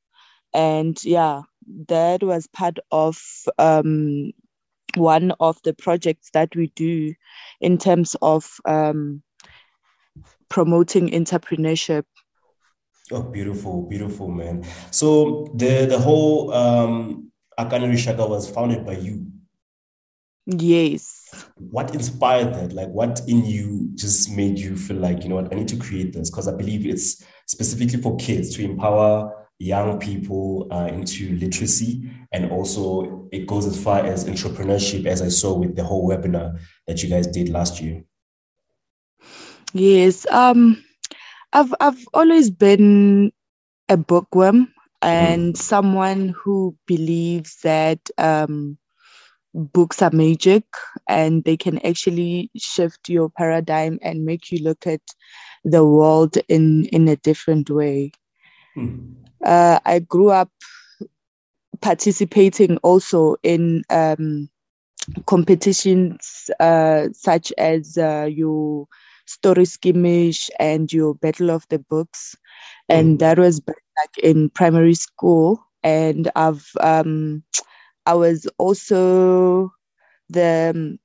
And 0.53 1.03
yeah 1.05 1.43
that 1.89 2.23
was 2.23 2.47
part 2.47 2.79
of 2.91 3.19
um, 3.59 4.33
one 4.97 5.33
of 5.41 5.59
the 5.65 5.75
projects 5.75 6.31
that 6.33 6.55
we 6.57 6.73
do 6.77 7.15
in 7.61 7.79
terms 7.79 8.17
of 8.23 8.49
um, 8.65 9.23
promoting 10.49 11.11
entrepreneurship 11.11 12.05
Oh, 13.13 13.23
beautiful, 13.23 13.83
beautiful, 13.89 14.29
man. 14.29 14.65
So 14.93 15.51
the 15.55 15.87
the 15.87 15.99
whole 15.99 16.53
um, 16.53 17.33
Akani 17.59 17.91
Rishaka 17.91 18.29
was 18.29 18.49
founded 18.49 18.87
by 18.87 18.93
you. 18.93 19.27
yes 20.47 21.21
What 21.57 21.95
inspired 21.95 22.55
that? 22.55 22.73
Like, 22.73 22.89
what 22.89 23.21
in 23.27 23.45
you 23.45 23.91
just 23.95 24.31
made 24.31 24.59
you 24.59 24.77
feel 24.77 24.97
like, 24.97 25.23
you 25.23 25.29
know 25.29 25.37
what, 25.37 25.53
I 25.53 25.57
need 25.57 25.69
to 25.69 25.77
create 25.77 26.13
this? 26.13 26.31
Because 26.31 26.49
I 26.49 26.57
believe 26.57 26.87
it's 26.87 27.25
specifically 27.47 28.01
for 28.01 28.17
kids 28.17 28.55
to 28.57 28.65
empower 28.65 29.40
young 29.61 29.99
people 30.01 30.67
uh, 30.73 30.87
into 30.87 31.37
literacy. 31.37 32.11
And 32.33 32.51
also, 32.51 33.29
it 33.31 33.47
goes 33.47 33.67
as 33.67 33.81
far 33.81 34.05
as 34.05 34.25
entrepreneurship, 34.25 35.07
as 35.07 35.23
I 35.23 35.29
saw 35.29 35.57
with 35.57 35.77
the 35.77 35.85
whole 35.85 36.09
webinar 36.09 36.59
that 36.87 37.03
you 37.03 37.09
guys 37.09 37.27
did 37.27 37.49
last 37.51 37.81
year. 37.81 38.03
Yes, 39.73 40.27
um, 40.31 40.83
I've 41.53 41.73
I've 41.81 42.05
always 42.15 42.51
been 42.51 43.33
a 43.89 43.97
bookworm 43.97 44.73
and 45.03 45.57
someone 45.57 46.31
who 46.31 46.77
believes 46.87 47.57
that 47.63 48.01
um, 48.19 48.79
books 49.55 50.03
are 50.03 50.11
magic 50.13 50.65
and 51.09 51.45
they 51.45 51.57
can 51.57 51.79
actually 51.87 52.51
shift 52.57 53.09
your 53.09 53.31
paradigm 53.31 53.99
and 54.03 54.25
make 54.25 54.51
you 54.51 54.63
look 54.63 54.87
at 54.87 55.03
the 55.65 55.85
world 55.85 56.37
in 56.49 56.87
in 56.87 57.09
a 57.09 57.17
different 57.17 57.71
way. 57.71 58.13
Uh, 59.45 59.79
I 59.85 60.01
grew 60.01 60.31
up 60.31 60.51
participating 61.81 62.77
also 62.79 63.37
in 63.43 63.83
um, 63.91 64.49
competitions 65.27 66.51
uh, 66.61 67.09
such 67.13 67.53
as 67.59 67.97
uh, 67.99 68.29
your 68.31 68.87
story 69.27 69.65
skirmish 69.65 70.51
and 70.59 70.93
your 70.93 71.15
battle 71.15 71.51
of 71.51 71.67
the 71.71 71.79
books. 71.79 72.37
And 72.89 73.19
that 73.21 73.39
was 73.39 73.61
back 73.61 73.77
like 74.03 74.19
in 74.25 74.51
primary 74.51 74.95
school. 74.95 75.65
And 75.85 76.31
i've 76.37 76.71
um 76.81 77.43
i 78.07 78.15
was 78.15 78.47
also 78.59 79.73
the 80.29 80.99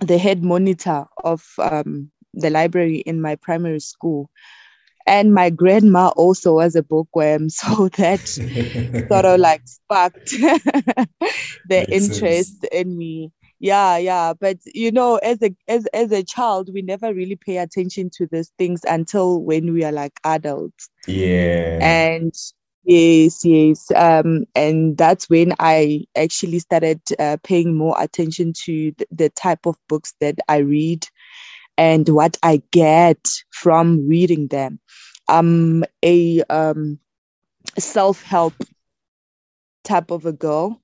the 0.00 0.18
head 0.18 0.42
monitor 0.44 1.04
of 1.24 1.44
um 1.58 2.10
the 2.34 2.50
library 2.50 2.98
in 2.98 3.20
my 3.20 3.36
primary 3.36 3.80
school 3.80 4.30
and 5.06 5.34
my 5.34 5.50
grandma 5.50 6.08
also 6.16 6.54
was 6.54 6.74
a 6.76 6.82
bookworm 6.82 7.48
so 7.50 7.88
that 7.90 8.26
sort 9.10 9.24
of 9.24 9.40
like 9.40 9.62
sparked 9.64 10.18
the 11.64 11.86
Makes 11.88 11.90
interest 11.90 12.64
in 12.72 12.96
me. 12.96 13.32
Yeah 13.58 13.96
yeah. 13.98 14.32
But 14.38 14.58
you 14.74 14.90
know 14.92 15.16
as 15.16 15.42
a 15.42 15.54
as, 15.68 15.86
as 15.86 16.12
a 16.12 16.22
child 16.24 16.70
we 16.72 16.82
never 16.82 17.12
really 17.14 17.36
pay 17.36 17.58
attention 17.58 18.10
to 18.16 18.26
these 18.30 18.52
things 18.58 18.80
until 18.88 19.42
when 19.42 19.72
we 19.72 19.84
are 19.84 19.92
like 19.92 20.18
adults. 20.24 20.88
Yeah. 21.06 21.80
and 21.80 22.32
yes 22.84 23.44
yes. 23.44 23.90
Um 23.94 24.44
and 24.54 24.96
that's 24.96 25.28
when 25.28 25.52
i 25.58 26.04
actually 26.16 26.58
started 26.60 27.00
uh, 27.18 27.36
paying 27.42 27.74
more 27.74 27.96
attention 28.00 28.52
to 28.64 28.92
th- 28.92 29.08
the 29.10 29.28
type 29.30 29.66
of 29.66 29.76
books 29.88 30.14
that 30.20 30.36
i 30.48 30.58
read 30.58 31.06
and 31.80 32.08
what 32.10 32.36
i 32.42 32.62
get 32.70 33.18
from 33.50 34.06
reading 34.06 34.46
them 34.48 34.78
i'm 35.28 35.82
a 36.04 36.42
um 36.50 36.98
self-help 37.78 38.54
type 39.84 40.10
of 40.10 40.26
a 40.26 40.32
girl 40.32 40.80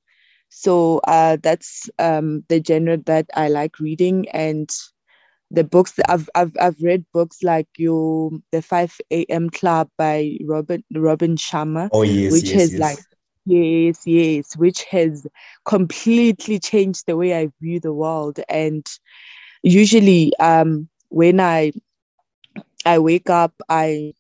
so 0.49 1.01
uh, 1.05 1.37
that's 1.43 1.91
um, 1.99 2.45
the 2.49 2.63
genre 2.67 2.97
that 2.97 3.27
I 3.35 3.49
like 3.49 3.79
reading, 3.79 4.27
and 4.31 4.71
the 5.51 5.65
books 5.65 5.95
I've 6.09 6.31
I've 6.35 6.53
I've 6.61 6.81
read 6.83 7.05
books 7.13 7.43
like 7.43 7.69
your 7.77 8.31
the 8.53 8.63
5 8.63 9.01
a.m. 9.11 9.51
Club 9.51 9.91
by 9.99 10.39
Robin 10.45 10.83
Robin 10.95 11.37
Sharma. 11.37 11.91
Oh, 11.93 12.03
yes, 12.03 12.33
which 12.33 12.45
yes, 12.45 12.55
has 12.55 12.73
yes. 12.73 12.81
like 12.81 12.99
yes, 13.45 14.07
yes, 14.07 14.57
which 14.57 14.85
has 14.85 15.27
completely 15.67 16.59
changed 16.59 17.05
the 17.07 17.17
way 17.17 17.39
I 17.39 17.49
view 17.61 17.81
the 17.81 17.93
world. 17.93 18.41
And 18.49 18.87
usually, 19.67 20.33
um, 20.39 20.89
when 21.11 21.41
I 21.41 21.73
I 22.87 22.99
wake 22.99 23.31
up, 23.31 23.55
I 23.69 24.15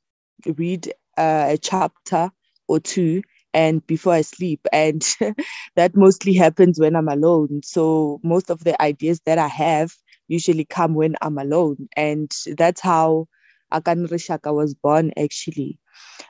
read 0.46 0.88
uh, 1.18 1.48
a 1.50 1.58
chapter 1.58 2.30
or 2.68 2.80
two 2.80 3.22
and 3.54 3.86
before 3.86 4.14
I 4.14 4.22
sleep. 4.22 4.66
And 4.72 5.06
that 5.76 5.96
mostly 5.96 6.34
happens 6.34 6.78
when 6.80 6.96
I'm 6.96 7.08
alone. 7.08 7.60
So 7.64 8.20
most 8.22 8.50
of 8.50 8.64
the 8.64 8.80
ideas 8.82 9.20
that 9.26 9.38
I 9.38 9.48
have 9.48 9.94
usually 10.28 10.64
come 10.64 10.94
when 10.94 11.16
I'm 11.22 11.38
alone. 11.38 11.88
And 11.96 12.30
that's 12.56 12.80
how 12.80 13.28
Akan 13.72 14.08
Rishaka 14.08 14.54
was 14.54 14.74
born 14.74 15.12
actually. 15.18 15.78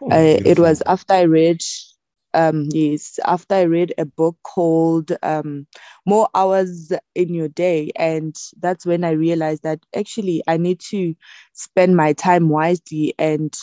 Oh, 0.00 0.10
uh, 0.10 0.38
it 0.44 0.58
was 0.58 0.82
after 0.86 1.14
I 1.14 1.22
read 1.22 1.60
um 2.36 2.68
yes 2.70 3.18
after 3.24 3.54
I 3.54 3.62
read 3.62 3.94
a 3.98 4.04
book 4.04 4.36
called 4.44 5.12
um 5.22 5.66
More 6.04 6.28
Hours 6.34 6.92
in 7.14 7.34
Your 7.34 7.48
Day 7.48 7.90
and 7.96 8.36
that's 8.60 8.86
when 8.86 9.02
I 9.04 9.10
realized 9.10 9.62
that 9.64 9.80
actually 9.94 10.42
I 10.46 10.56
need 10.56 10.80
to 10.90 11.14
spend 11.52 11.96
my 11.96 12.12
time 12.12 12.48
wisely 12.48 13.14
and 13.18 13.56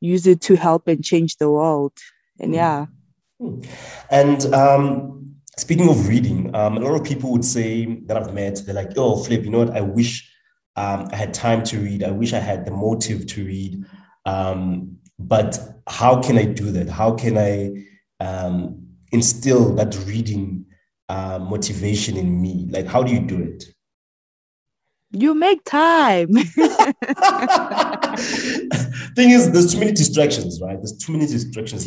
use 0.00 0.26
it 0.26 0.40
to 0.42 0.56
help 0.56 0.88
and 0.88 1.04
change 1.04 1.36
the 1.36 1.50
world 1.50 1.92
and 2.40 2.54
yeah 2.54 2.86
And 4.10 4.54
um, 4.54 5.34
speaking 5.58 5.88
of 5.88 6.08
reading, 6.08 6.54
um, 6.54 6.76
a 6.76 6.80
lot 6.80 6.98
of 6.98 7.04
people 7.04 7.32
would 7.32 7.44
say 7.44 7.86
that 8.06 8.16
I've 8.16 8.32
met, 8.32 8.62
they're 8.64 8.74
like, 8.74 8.92
oh, 8.96 9.22
Flip, 9.22 9.44
you 9.44 9.50
know 9.50 9.58
what? 9.58 9.76
I 9.76 9.80
wish 9.80 10.30
um, 10.76 11.08
I 11.12 11.16
had 11.16 11.34
time 11.34 11.62
to 11.64 11.78
read. 11.78 12.02
I 12.02 12.10
wish 12.10 12.32
I 12.32 12.38
had 12.38 12.64
the 12.64 12.70
motive 12.70 13.26
to 13.26 13.44
read. 13.44 13.84
Um, 14.24 14.98
but 15.18 15.58
how 15.86 16.20
can 16.22 16.38
I 16.38 16.44
do 16.44 16.70
that? 16.72 16.88
How 16.88 17.12
can 17.12 17.38
I 17.38 17.84
um, 18.20 18.86
instill 19.12 19.74
that 19.76 19.96
reading 20.06 20.66
uh, 21.08 21.38
motivation 21.38 22.16
in 22.16 22.40
me? 22.40 22.66
Like, 22.70 22.86
how 22.86 23.02
do 23.02 23.12
you 23.12 23.20
do 23.20 23.42
it? 23.42 23.64
you 25.16 25.32
make 25.32 25.62
time 25.62 26.28
Thing 29.14 29.30
is, 29.30 29.52
there's 29.52 29.72
too 29.72 29.78
many 29.78 29.92
distractions, 29.92 30.60
right? 30.60 30.76
There's 30.76 30.96
too 30.96 31.12
many 31.12 31.26
distractions. 31.26 31.86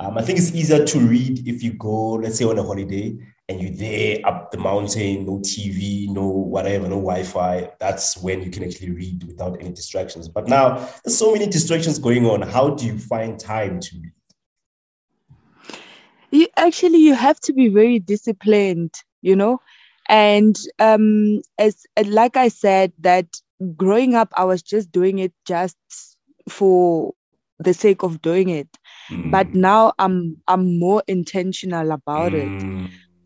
Um, 0.00 0.18
I 0.18 0.22
think 0.22 0.38
it's 0.38 0.52
easier 0.52 0.84
to 0.84 0.98
read 0.98 1.46
if 1.46 1.62
you 1.62 1.74
go, 1.74 2.14
let's 2.14 2.38
say, 2.38 2.44
on 2.44 2.58
a 2.58 2.62
holiday 2.62 3.16
and 3.48 3.60
you're 3.60 3.70
there 3.70 4.18
up 4.26 4.50
the 4.50 4.58
mountain, 4.58 5.26
no 5.26 5.38
TV, 5.38 6.08
no 6.08 6.26
whatever, 6.26 6.88
no 6.88 6.96
Wi-Fi. 6.96 7.70
That's 7.78 8.16
when 8.16 8.42
you 8.42 8.50
can 8.50 8.64
actually 8.64 8.90
read 8.90 9.22
without 9.24 9.60
any 9.60 9.70
distractions. 9.70 10.28
But 10.28 10.48
now 10.48 10.78
there's 11.04 11.16
so 11.16 11.32
many 11.32 11.46
distractions 11.46 12.00
going 12.00 12.26
on. 12.26 12.42
How 12.42 12.70
do 12.70 12.84
you 12.86 12.98
find 12.98 13.38
time 13.38 13.78
to 13.78 13.96
read? 14.02 14.13
You 16.34 16.48
actually 16.56 16.98
you 16.98 17.14
have 17.14 17.40
to 17.40 17.54
be 17.54 17.68
very 17.68 18.00
disciplined 18.00 18.94
you 19.22 19.36
know? 19.36 19.60
And 20.08 20.56
um 20.80 21.42
as 21.58 21.86
like 22.06 22.36
i 22.36 22.48
said 22.48 22.92
that 23.00 23.26
growing 23.76 24.14
up 24.14 24.30
i 24.36 24.44
was 24.44 24.62
just 24.62 24.92
doing 24.92 25.18
it 25.18 25.32
just 25.46 25.76
for 26.48 27.12
the 27.58 27.74
sake 27.74 28.02
of 28.02 28.22
doing 28.22 28.48
it. 28.50 28.68
But 29.24 29.48
now 29.54 29.92
i'm 29.98 30.36
i'm 30.48 30.78
more 30.78 31.02
intentional 31.08 31.92
about 31.92 32.34
it. 32.34 32.52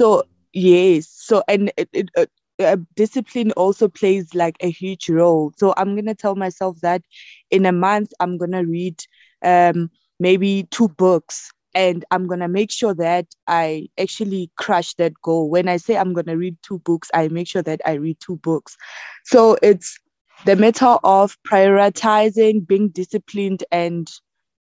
So 0.01 0.25
yes. 0.53 1.09
So 1.11 1.43
and 1.49 1.73
it, 1.77 1.89
it, 1.93 2.09
uh, 2.17 2.27
uh, 2.61 2.77
discipline 2.97 3.53
also 3.53 3.89
plays 3.89 4.35
like 4.35 4.57
a 4.61 4.71
huge 4.71 5.09
role. 5.11 5.53
So 5.59 5.75
i'm 5.77 5.95
gonna 5.97 6.15
tell 6.15 6.37
myself 6.37 6.79
that 6.83 7.03
in 7.51 7.67
a 7.67 7.73
month 7.73 8.13
i'm 8.21 8.37
gonna 8.39 8.65
read 8.65 9.03
um 9.45 9.91
maybe 10.21 10.67
two 10.71 10.89
books 10.89 11.53
and 11.79 12.05
i'm 12.11 12.27
gonna 12.27 12.49
make 12.49 12.73
sure 12.73 12.95
that 12.95 13.27
i 13.47 13.89
actually 14.01 14.51
crush 14.59 14.95
that 14.97 15.15
goal. 15.23 15.51
When 15.51 15.69
i 15.69 15.79
say 15.79 15.97
i'm 15.97 16.15
gonna 16.15 16.37
read 16.37 16.59
two 16.63 16.81
books 16.81 17.11
i 17.15 17.29
make 17.29 17.49
sure 17.49 17.63
that 17.63 17.81
i 17.87 17.95
read 17.95 18.19
two 18.21 18.37
books. 18.39 18.77
So 19.25 19.57
it's 19.63 19.99
the 20.45 20.57
matter 20.57 20.97
of 21.05 21.37
prioritizing 21.51 22.67
being 22.67 22.89
disciplined 22.91 23.65
and 23.73 24.09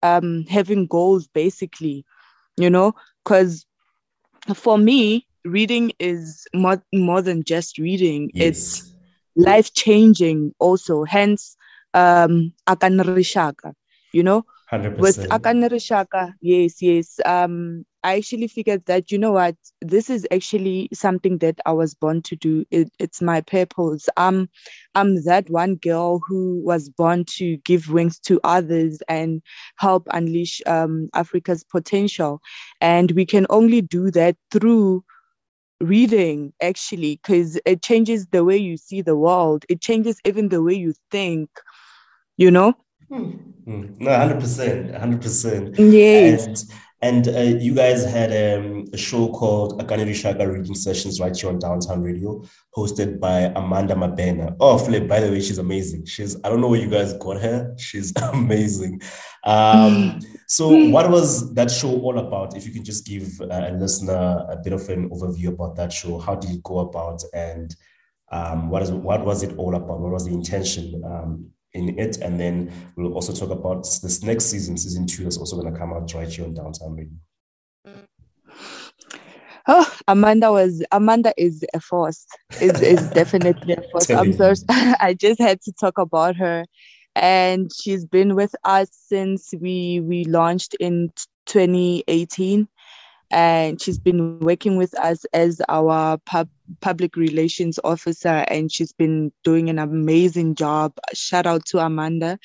um 0.03 0.44
having 0.48 0.87
goals 0.87 1.29
basically 1.29 2.05
you 2.59 2.70
know? 2.70 2.94
Because 3.24 3.66
for 4.55 4.79
me 4.79 5.27
reading 5.44 5.92
is 5.98 6.46
more, 6.55 6.83
more 6.92 7.22
than 7.22 7.44
just 7.44 7.79
reading. 7.79 8.33
It's 8.38 8.85
life 9.37 9.72
changing 9.74 10.55
also. 10.61 11.05
Hence 11.05 11.57
um 11.94 12.53
akan 12.68 13.00
rishaka 13.07 13.72
you 14.12 14.22
know 14.22 14.44
100%. 14.74 14.98
with 14.98 15.26
akan 15.30 15.68
rishaka. 15.70 16.34
Yes 16.40 16.82
yes. 16.82 17.20
Um 17.24 17.84
i 18.04 18.16
actually 18.16 18.48
figured 18.48 18.84
that 18.87 19.10
you 19.10 19.18
know 19.18 19.32
what? 19.32 19.56
This 19.80 20.10
is 20.10 20.26
actually 20.30 20.88
something 20.92 21.38
that 21.38 21.58
i 21.66 21.72
was 21.72 21.94
born 21.94 22.22
to 22.22 22.37
do. 22.37 22.64
It, 22.70 22.90
it's 22.98 23.20
my 23.22 23.40
purpose. 23.40 24.08
Um 24.16 24.48
i'm 24.94 25.22
that 25.24 25.50
one 25.50 25.76
girl 25.76 26.20
who 26.26 26.60
was 26.64 26.88
born 26.88 27.24
to 27.38 27.56
give 27.64 27.90
wings 27.90 28.18
to 28.20 28.40
others 28.44 29.02
and 29.08 29.42
help 29.78 30.06
unleash 30.12 30.60
um 30.66 31.08
africa's 31.14 31.64
potential. 31.64 32.40
And 32.80 33.12
we 33.12 33.26
can 33.26 33.46
only 33.50 33.82
do 33.82 34.10
that 34.12 34.37
through 34.50 35.04
reading 35.80 36.52
actually 36.62 37.20
because 37.22 37.58
it 37.66 37.82
changes 37.82 38.26
the 38.28 38.44
way 38.44 38.56
you 38.56 38.76
see 38.76 39.02
the 39.02 39.16
world. 39.16 39.64
It 39.68 39.80
changes 39.80 40.20
even 40.24 40.48
the 40.48 40.62
way 40.62 40.74
you 40.74 40.94
think 41.10 41.50
you 42.37 42.50
know 42.50 42.74
Mm, 43.10 44.00
No, 44.00 44.14
hundred 44.16 44.40
percent, 44.40 44.94
hundred 44.96 45.22
percent. 45.22 45.78
Yes. 45.78 46.46
And 46.46 46.64
and 47.02 47.28
uh, 47.28 47.58
you 47.60 47.74
guys 47.74 48.02
had 48.02 48.30
um, 48.32 48.86
a 48.94 48.96
show 48.96 49.28
called 49.28 49.78
Akani 49.78 50.06
Rishaka 50.06 50.50
Reading 50.50 50.74
Sessions 50.74 51.20
right 51.20 51.36
here 51.36 51.50
on 51.50 51.58
Downtown 51.58 52.00
Radio, 52.02 52.42
hosted 52.74 53.20
by 53.20 53.52
Amanda 53.54 53.94
Mabena. 53.94 54.56
Oh, 54.58 54.78
Flip, 54.78 55.06
by 55.06 55.20
the 55.20 55.30
way, 55.30 55.40
she's 55.42 55.58
amazing. 55.58 56.06
She's 56.06 56.34
I 56.42 56.48
don't 56.48 56.62
know 56.62 56.68
where 56.68 56.80
you 56.80 56.88
guys 56.88 57.12
got 57.14 57.42
her. 57.42 57.74
She's 57.76 58.10
amazing. 58.32 59.02
Um, 59.44 60.18
so, 60.46 60.68
what 60.88 61.10
was 61.10 61.52
that 61.52 61.70
show 61.70 61.90
all 62.00 62.18
about? 62.18 62.56
If 62.56 62.66
you 62.66 62.72
can 62.72 62.84
just 62.84 63.06
give 63.06 63.38
uh, 63.38 63.48
a 63.50 63.72
listener 63.72 64.46
a 64.48 64.56
bit 64.56 64.72
of 64.72 64.88
an 64.88 65.10
overview 65.10 65.48
about 65.48 65.76
that 65.76 65.92
show, 65.92 66.18
how 66.18 66.36
did 66.36 66.52
it 66.52 66.62
go 66.62 66.78
about, 66.78 67.22
and 67.34 67.74
um, 68.32 68.70
what 68.70 68.82
is 68.82 68.90
what 68.90 69.26
was 69.26 69.42
it 69.42 69.58
all 69.58 69.74
about? 69.74 70.00
What 70.00 70.12
was 70.12 70.24
the 70.24 70.32
intention 70.32 71.02
um, 71.04 71.50
in 71.74 71.98
it? 71.98 72.18
And 72.18 72.38
then 72.40 72.72
we'll 72.96 73.14
also 73.14 73.32
talk 73.32 73.50
about 73.50 73.82
this 74.02 74.22
next 74.22 74.46
season, 74.46 74.76
season 74.76 75.06
two, 75.06 75.24
that's 75.24 75.38
also 75.38 75.60
going 75.60 75.72
to 75.72 75.78
come 75.78 75.92
out 75.92 76.12
right 76.14 76.28
here 76.28 76.44
on 76.44 76.54
Downtown 76.54 76.96
Radio. 76.96 77.12
Mm. 77.87 78.06
Oh, 79.66 79.96
Amanda 80.08 80.52
was 80.52 80.84
Amanda 80.92 81.32
is 81.38 81.64
a 81.72 81.80
force. 81.80 82.26
Is 82.60 82.80
is 82.82 83.10
definitely 83.14 83.74
a 83.74 83.82
force. 83.90 84.10
I'm 84.10 84.30
me. 84.30 84.37
so 84.37 84.52
I 84.68 85.14
just 85.18 85.40
had 85.40 85.60
to 85.62 85.72
talk 85.72 85.98
about 85.98 86.37
her, 86.37 86.64
and 87.14 87.70
she's 87.74 88.04
been 88.04 88.34
with 88.34 88.54
us 88.64 88.88
since 88.92 89.52
we 89.58 90.00
we 90.00 90.24
launched 90.24 90.76
in 90.80 91.10
2018, 91.46 92.68
and 93.30 93.80
she's 93.80 93.98
been 93.98 94.38
working 94.40 94.76
with 94.76 94.94
us 94.98 95.24
as 95.32 95.60
our 95.68 96.18
pub, 96.18 96.48
public 96.80 97.16
relations 97.16 97.78
officer, 97.84 98.44
and 98.48 98.70
she's 98.70 98.92
been 98.92 99.32
doing 99.42 99.68
an 99.68 99.78
amazing 99.78 100.54
job. 100.54 100.92
Shout 101.12 101.46
out 101.46 101.64
to 101.66 101.78
Amanda. 101.78 102.38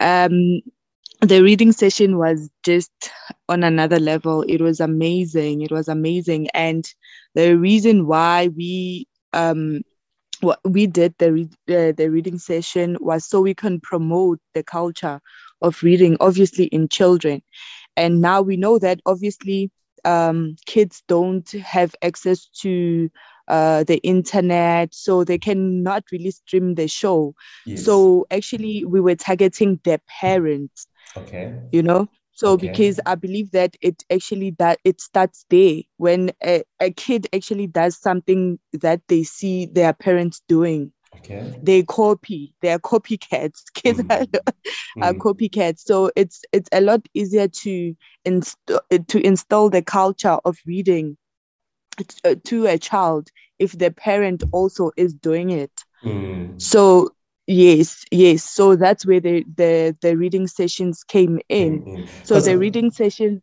Um, 0.00 0.60
the 1.20 1.42
reading 1.42 1.72
session 1.72 2.16
was 2.16 2.48
just 2.64 2.92
on 3.48 3.64
another 3.64 3.98
level 3.98 4.42
it 4.42 4.60
was 4.60 4.78
amazing 4.78 5.62
it 5.62 5.70
was 5.72 5.88
amazing 5.88 6.48
and 6.54 6.94
the 7.34 7.56
reason 7.56 8.06
why 8.06 8.48
we 8.56 9.06
um 9.32 9.80
what 10.40 10.60
we 10.64 10.86
did 10.86 11.12
the 11.18 11.32
re- 11.32 11.48
uh, 11.70 11.92
the 11.92 12.08
reading 12.08 12.38
session 12.38 12.96
was 13.00 13.24
so 13.24 13.40
we 13.40 13.54
can 13.54 13.80
promote 13.80 14.38
the 14.54 14.62
culture 14.62 15.20
of 15.60 15.82
reading 15.82 16.16
obviously 16.20 16.66
in 16.66 16.88
children 16.88 17.42
and 17.98 18.22
now 18.22 18.42
we 18.42 18.56
know 18.56 18.78
that 18.80 19.00
obviously 19.06 19.72
um 20.06 20.56
kids 20.66 21.02
don't 21.08 21.50
have 21.52 21.94
access 22.02 22.48
to 22.62 23.10
uh, 23.48 23.84
the 23.84 23.98
internet, 23.98 24.94
so 24.94 25.24
they 25.24 25.38
cannot 25.38 26.04
really 26.12 26.30
stream 26.32 26.74
the 26.76 26.88
show. 26.88 27.34
Yes. 27.64 27.98
So 27.98 28.26
actually, 28.30 28.84
we 28.86 29.00
were 29.00 29.16
targeting 29.16 29.80
their 29.84 30.00
parents 30.20 30.86
Okay. 31.16 31.64
you 31.72 31.82
know 31.82 32.08
so 32.32 32.56
Okay. 32.56 32.58
because 32.58 33.00
i 33.06 33.14
believe 33.14 33.50
that 33.52 33.76
it 33.82 34.04
actually 34.10 34.50
that 34.58 34.78
it 34.84 35.00
starts 35.00 35.44
there 35.50 35.80
when 35.98 36.30
a, 36.44 36.62
a 36.80 36.90
kid 36.90 37.26
actually 37.34 37.66
does 37.66 37.96
something 37.98 38.58
that 38.72 39.00
they 39.08 39.22
see 39.22 39.66
their 39.66 39.92
parents 39.92 40.42
doing 40.48 40.92
Okay. 41.16 41.58
they 41.62 41.82
copy 41.82 42.54
they're 42.62 42.78
copycats 42.78 43.62
kids 43.74 44.00
are, 44.10 44.26
are 45.00 45.14
Mm. 45.14 45.18
copycats 45.18 45.80
so 45.80 46.10
it's 46.16 46.42
it's 46.52 46.68
a 46.72 46.80
lot 46.80 47.00
easier 47.14 47.48
to 47.48 47.94
inst- 48.24 48.56
to 49.08 49.26
install 49.26 49.70
the 49.70 49.82
culture 49.82 50.38
of 50.44 50.56
reading 50.66 51.16
uh, 52.24 52.34
to 52.44 52.66
a 52.66 52.78
child 52.78 53.28
if 53.58 53.72
the 53.78 53.90
parent 53.90 54.42
also 54.52 54.90
is 54.96 55.14
doing 55.14 55.50
it 55.50 55.72
Mm. 56.04 56.60
So 56.60 57.10
yes, 57.46 58.04
yes. 58.12 58.44
So 58.44 58.76
that's 58.76 59.04
where 59.06 59.20
the 59.20 59.44
the, 59.56 59.96
the 60.00 60.16
reading 60.16 60.46
sessions 60.46 61.02
came 61.02 61.40
in. 61.48 61.84
So 62.22 62.36
'Cause- 62.36 62.44
the 62.44 62.56
reading 62.56 62.90
sessions 62.90 63.42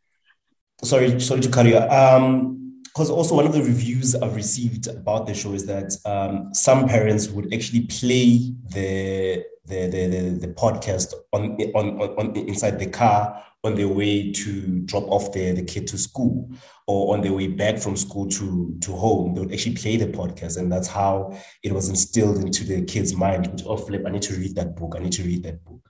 sorry 0.83 1.19
sorry 1.19 1.41
to 1.41 1.49
cut 1.49 1.65
you 1.65 1.77
um 1.77 2.64
because 2.95 3.09
also 3.09 3.35
one 3.35 3.45
of 3.45 3.51
the 3.53 3.61
reviews 3.61 4.15
i've 4.15 4.35
received 4.35 4.87
about 4.87 5.27
the 5.27 5.33
show 5.33 5.53
is 5.53 5.65
that 5.65 5.91
um 6.05 6.53
some 6.53 6.87
parents 6.87 7.27
would 7.27 7.53
actually 7.53 7.81
play 7.81 8.53
the 8.69 9.43
the 9.65 9.87
the, 9.87 10.07
the, 10.07 10.47
the 10.47 10.53
podcast 10.53 11.13
on, 11.33 11.59
on 11.73 11.99
on 12.17 12.35
inside 12.35 12.79
the 12.79 12.85
car 12.85 13.43
on 13.65 13.75
their 13.75 13.87
way 13.87 14.31
to 14.31 14.79
drop 14.85 15.03
off 15.07 15.33
the, 15.33 15.51
the 15.51 15.63
kid 15.63 15.87
to 15.87 15.97
school 15.97 16.49
or 16.85 17.15
on 17.15 17.21
their 17.21 17.33
way 17.33 17.47
back 17.47 17.79
from 17.79 17.97
school 17.97 18.27
to 18.27 18.77
to 18.79 18.91
home. 18.91 19.33
They 19.33 19.41
would 19.41 19.51
actually 19.51 19.75
play 19.75 19.97
the 19.97 20.05
podcast 20.05 20.57
and 20.59 20.71
that's 20.71 20.87
how 20.87 21.35
it 21.63 21.71
was 21.71 21.89
instilled 21.89 22.37
into 22.37 22.63
the 22.63 22.85
kid's 22.85 23.15
mind 23.15 23.47
which 23.47 23.63
oh 23.65 23.77
flip 23.77 24.03
i 24.05 24.11
need 24.11 24.21
to 24.23 24.35
read 24.35 24.55
that 24.55 24.75
book. 24.75 24.93
I 24.95 24.99
need 24.99 25.13
to 25.13 25.23
read 25.23 25.41
that 25.43 25.63
book. 25.65 25.81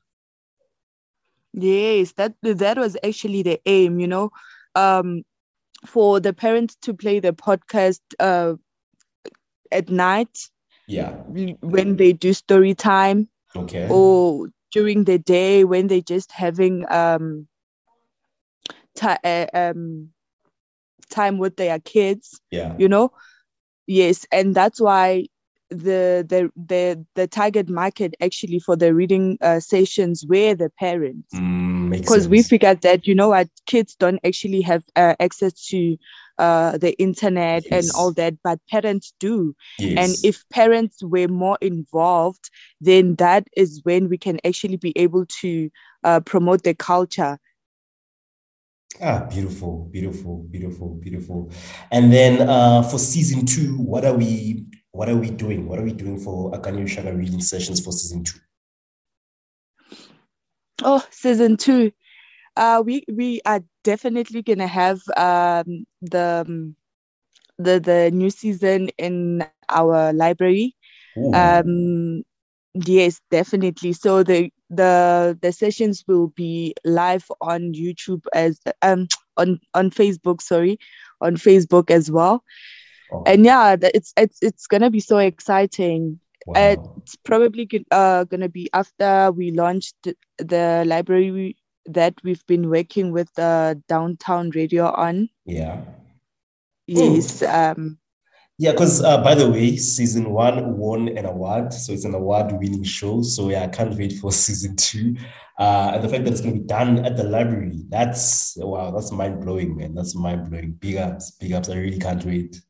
Yes, 1.52 2.14
that 2.14 2.36
that 2.42 2.78
was 2.78 2.98
actually 3.04 3.44
the 3.44 3.60
aim, 3.66 4.00
you 4.00 4.08
know, 4.08 4.32
um, 4.76 5.24
for 5.86 6.20
the 6.20 6.34
parents 6.34 6.76
to 6.84 6.94
play 6.94 7.20
the 7.20 7.34
podcast 7.34 8.00
uh, 8.20 8.56
at 9.72 9.90
night. 9.90 10.50
Yeah. 10.88 11.14
When 11.62 11.96
they 11.98 12.14
do 12.14 12.34
story 12.34 12.74
time. 12.74 13.30
Okay. 13.56 13.88
Or 13.90 14.48
during 14.72 15.04
the 15.06 15.18
day 15.18 15.64
when 15.64 15.88
they're 15.88 16.02
just 16.02 16.32
having 16.32 16.86
um, 16.92 17.48
ti- 18.96 19.22
uh, 19.24 19.46
um 19.54 20.10
time 21.10 21.38
with 21.38 21.56
their 21.58 21.80
kids. 21.80 22.40
yeah. 22.52 22.74
You 22.78 22.88
know, 22.90 23.12
yes, 23.88 24.26
and 24.32 24.56
that's 24.56 24.82
why 24.82 25.28
the 25.76 26.26
the 26.28 26.50
the 26.56 27.06
the 27.16 27.28
target 27.28 27.70
market 27.70 28.16
actually 28.22 28.60
for 28.60 28.76
the 28.76 28.94
reading 28.94 29.38
uh, 29.42 29.60
sessions 29.60 30.26
were 30.28 30.56
the 30.56 30.70
parents. 30.80 31.34
Mm, 31.34 31.92
because 31.92 32.28
we 32.28 32.44
figured 32.44 32.82
that 32.82 33.08
you 33.08 33.16
know 33.16 33.30
what 33.30 33.50
kids 33.66 33.96
don't 33.96 34.20
actually 34.26 34.62
have 34.62 34.84
uh, 34.96 35.16
access 35.20 35.54
to 35.68 35.98
uh, 36.38 36.78
the 36.78 36.94
internet 37.00 37.66
and 37.72 37.92
all 37.92 38.12
that 38.14 38.36
but 38.44 38.60
parents 38.70 39.14
do. 39.20 39.56
And 39.98 40.18
if 40.24 40.44
parents 40.50 41.02
were 41.04 41.28
more 41.28 41.58
involved 41.62 42.50
then 42.82 43.16
that 43.16 43.48
is 43.56 43.82
when 43.84 44.10
we 44.10 44.18
can 44.18 44.40
actually 44.46 44.78
be 44.78 44.94
able 44.96 45.26
to 45.42 45.70
uh, 46.04 46.20
promote 46.22 46.64
the 46.64 46.74
culture. 46.74 47.38
Ah, 49.02 49.28
beautiful, 49.30 49.90
beautiful, 49.92 50.48
beautiful, 50.50 50.96
beautiful. 50.96 51.52
And 51.92 52.14
then 52.14 52.48
uh, 52.48 52.82
for 52.82 52.98
season 52.98 53.46
two, 53.46 53.78
what 53.78 54.06
are 54.06 54.14
we 54.14 54.66
what 54.96 55.10
are 55.10 55.18
we 55.18 55.30
doing? 55.30 55.68
What 55.68 55.78
are 55.78 55.84
we 55.84 55.92
doing 55.92 56.18
for 56.18 56.52
Akani 56.54 56.84
Rishaka 56.86 57.16
reading 57.18 57.42
sessions 57.42 57.84
for 57.84 57.92
season 57.92 58.24
two? 58.24 58.40
Oh, 60.84 61.04
season 61.12 61.58
two. 61.58 61.92
Uh, 62.56 62.82
we 62.86 63.04
we 63.12 63.42
are 63.46 63.62
definitely 63.84 64.42
gonna 64.42 64.68
have 64.68 65.02
um 65.18 65.86
the 66.02 66.46
um, 66.48 66.76
the 67.58 67.80
the 67.82 68.10
new 68.14 68.30
season 68.30 68.90
in 68.98 69.44
our 69.70 70.14
library. 70.14 70.76
Ooh. 71.18 71.34
Um, 71.34 72.24
yes, 72.74 73.20
definitely. 73.30 73.92
So 73.92 74.24
the 74.24 74.50
the 74.70 75.38
the 75.42 75.52
sessions 75.52 76.06
will 76.08 76.28
be 76.30 76.74
live 76.86 77.30
on 77.42 77.74
YouTube 77.74 78.24
as 78.34 78.62
um 78.82 79.08
on 79.36 79.60
on 79.74 79.90
Facebook. 79.90 80.42
Sorry, 80.42 80.80
on 81.20 81.36
Facebook 81.36 81.92
as 81.92 82.10
well. 82.10 82.44
And 83.26 83.46
yeah, 83.46 83.76
it's 83.82 84.14
it's 84.18 84.40
it's 84.42 84.68
gonna 84.68 84.90
be 84.90 85.00
so 85.00 85.18
exciting. 85.18 86.20
It's 86.56 87.16
probably 87.24 87.68
uh 87.92 88.24
gonna 88.26 88.50
be 88.50 88.70
after 88.74 89.32
we 89.32 89.52
launched 89.52 89.96
the- 90.04 90.18
the 90.38 90.84
library 90.86 91.58
that 91.86 92.16
we've 92.24 92.46
been 92.48 92.70
working 92.70 93.12
with 93.12 93.30
uh, 93.38 93.76
downtown 93.88 94.50
radio 94.52 94.92
on. 94.92 95.30
Yeah. 95.46 95.82
Yes. 96.88 97.42
Um. 97.44 98.00
Yeah, 98.58 98.72
because 98.72 99.04
uh, 99.04 99.22
by 99.22 99.36
the 99.36 99.52
way, 99.52 99.76
season 99.76 100.30
one 100.32 100.78
won 100.78 101.10
an 101.10 101.26
award, 101.26 101.74
so 101.74 101.92
it's 101.92 102.06
an 102.06 102.16
award-winning 102.16 102.84
show. 102.84 103.22
So 103.22 103.50
yeah, 103.50 103.64
I 103.64 103.68
can't 103.68 103.94
wait 103.98 104.14
for 104.14 104.32
season 104.46 104.78
two. 104.78 105.18
Uh, 105.60 105.92
and 105.96 106.04
the 106.04 106.08
fact 106.10 106.24
that 106.24 106.32
it's 106.32 106.42
going 106.42 106.56
to 106.56 106.62
be 106.62 106.66
done 106.68 107.06
at 107.06 107.18
the 107.18 107.24
library, 107.24 107.84
that's 107.90 108.56
wow, 108.58 108.92
that's 108.92 109.12
mind-blowing, 109.12 109.76
man. 109.76 109.94
That's 109.94 110.16
mind-blowing. 110.16 110.74
Big 110.80 110.96
ups, 110.96 111.32
big 111.32 111.52
ups. 111.52 111.70
I 111.70 111.76
really 111.76 112.00
can't 112.00 112.24
wait. 112.24 112.62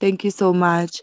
Thank 0.00 0.24
you 0.24 0.30
so 0.30 0.52
much. 0.52 1.00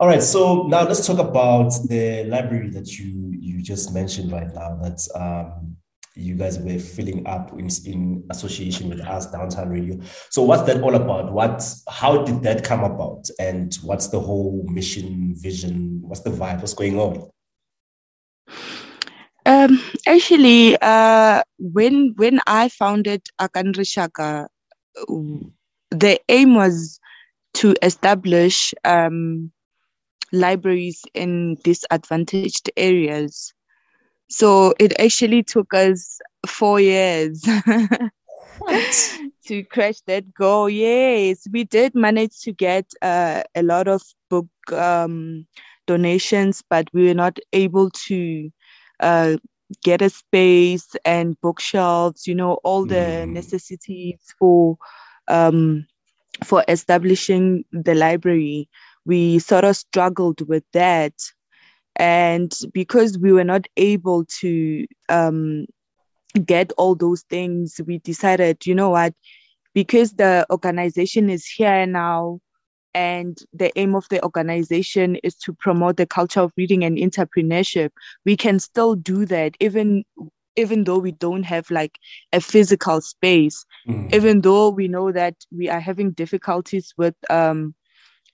All 0.00 0.08
right, 0.08 0.22
so 0.22 0.66
now 0.66 0.82
let's 0.82 1.06
talk 1.06 1.18
about 1.18 1.72
the 1.88 2.24
library 2.24 2.68
that 2.70 2.98
you 2.98 3.32
you 3.38 3.62
just 3.62 3.94
mentioned 3.94 4.32
right 4.32 4.52
now. 4.52 4.76
That 4.82 4.98
um, 5.14 5.76
you 6.16 6.34
guys 6.34 6.58
were 6.58 6.78
filling 6.78 7.26
up 7.26 7.52
in, 7.52 7.68
in 7.86 8.24
association 8.30 8.88
with 8.88 9.00
us, 9.00 9.30
Downtown 9.30 9.68
Radio. 9.68 9.98
So 10.30 10.42
what's 10.42 10.62
that 10.62 10.82
all 10.82 10.94
about? 10.94 11.32
What 11.32 11.64
how 11.88 12.24
did 12.24 12.42
that 12.42 12.64
come 12.64 12.82
about? 12.82 13.28
And 13.38 13.74
what's 13.82 14.08
the 14.08 14.20
whole 14.20 14.64
mission, 14.68 15.34
vision? 15.36 16.00
What's 16.02 16.20
the 16.20 16.30
vibe? 16.30 16.58
What's 16.58 16.74
going 16.74 16.98
on? 16.98 17.30
Um. 19.46 19.80
Actually, 20.06 20.76
uh, 20.82 21.42
when 21.58 22.14
when 22.16 22.40
I 22.46 22.68
founded 22.68 23.22
Akani 23.40 23.74
Rishaka, 23.74 24.48
the 25.90 26.20
aim 26.28 26.56
was 26.56 26.98
to 27.54 27.74
establish 27.82 28.74
um 28.84 29.52
libraries 30.32 31.02
in 31.14 31.56
disadvantaged 31.64 32.70
areas. 32.76 33.52
So 34.28 34.72
it 34.78 34.98
actually 34.98 35.42
took 35.42 35.72
us 35.74 36.18
four 36.46 36.80
years 36.80 37.42
to 39.46 39.62
crash 39.64 40.00
that 40.06 40.34
goal. 40.34 40.68
Yes, 40.68 41.46
we 41.52 41.64
did 41.64 41.94
manage 41.94 42.40
to 42.42 42.52
get 42.52 42.86
uh, 43.02 43.42
a 43.54 43.62
lot 43.62 43.88
of 43.88 44.02
book 44.30 44.46
um, 44.72 45.46
donations, 45.86 46.62
but 46.68 46.88
we 46.92 47.06
were 47.08 47.14
not 47.14 47.38
able 47.52 47.90
to 48.08 48.50
uh, 49.00 49.36
get 49.82 50.02
a 50.02 50.10
space 50.10 50.94
and 51.04 51.40
bookshelves. 51.40 52.26
You 52.26 52.34
know, 52.34 52.54
all 52.64 52.86
the 52.86 53.26
necessities 53.28 54.18
for 54.38 54.76
um, 55.28 55.86
for 56.42 56.64
establishing 56.68 57.64
the 57.72 57.94
library. 57.94 58.68
We 59.04 59.38
sort 59.38 59.64
of 59.64 59.76
struggled 59.76 60.46
with 60.48 60.64
that 60.72 61.12
and 61.96 62.52
because 62.72 63.18
we 63.18 63.32
were 63.32 63.44
not 63.44 63.66
able 63.76 64.24
to 64.40 64.86
um, 65.08 65.66
get 66.44 66.72
all 66.76 66.94
those 66.94 67.22
things 67.22 67.80
we 67.86 67.98
decided 67.98 68.66
you 68.66 68.74
know 68.74 68.90
what 68.90 69.14
because 69.72 70.12
the 70.14 70.46
organization 70.50 71.30
is 71.30 71.46
here 71.46 71.86
now 71.86 72.40
and 72.92 73.38
the 73.52 73.76
aim 73.78 73.94
of 73.94 74.06
the 74.08 74.22
organization 74.22 75.16
is 75.16 75.36
to 75.36 75.52
promote 75.52 75.96
the 75.96 76.06
culture 76.06 76.40
of 76.40 76.52
reading 76.56 76.84
and 76.84 76.98
entrepreneurship 76.98 77.90
we 78.24 78.36
can 78.36 78.58
still 78.58 78.96
do 78.96 79.24
that 79.24 79.56
even 79.60 80.02
even 80.56 80.84
though 80.84 80.98
we 80.98 81.12
don't 81.12 81.44
have 81.44 81.70
like 81.70 81.98
a 82.32 82.40
physical 82.40 83.00
space 83.00 83.64
even 84.12 84.40
though 84.42 84.68
we 84.70 84.88
know 84.88 85.10
that 85.12 85.34
we 85.50 85.68
are 85.68 85.80
having 85.80 86.10
difficulties 86.12 86.92
with 86.96 87.14
um 87.30 87.74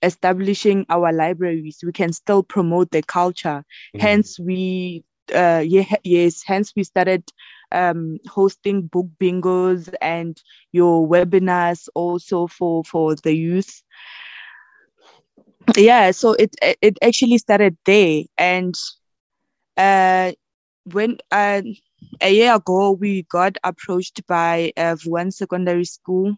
establishing 0.01 0.85
our 0.89 1.11
libraries 1.11 1.79
we 1.85 1.91
can 1.91 2.11
still 2.13 2.43
promote 2.43 2.91
the 2.91 3.01
culture. 3.03 3.63
Hence 3.97 4.39
we 4.39 5.03
uh 5.33 5.63
yeah, 5.65 5.85
yes 6.03 6.43
hence 6.45 6.73
we 6.75 6.83
started 6.83 7.23
um 7.71 8.17
hosting 8.29 8.87
book 8.87 9.07
bingos 9.19 9.89
and 9.95 10.35
your 10.71 11.07
webinars 11.07 11.87
also 11.93 12.47
for 12.47 12.83
for 12.83 13.15
the 13.15 13.33
youth. 13.35 13.81
Yeah 15.75 16.11
so 16.11 16.33
it 16.33 16.55
it 16.81 16.97
actually 17.01 17.37
started 17.37 17.77
there 17.85 18.23
and 18.37 18.73
uh 19.77 20.31
when 20.91 21.17
uh, 21.31 21.61
a 22.21 22.33
year 22.33 22.55
ago 22.55 22.91
we 22.91 23.23
got 23.23 23.57
approached 23.63 24.25
by 24.27 24.71
uh, 24.77 24.95
one 25.05 25.31
secondary 25.31 25.85
school 25.85 26.35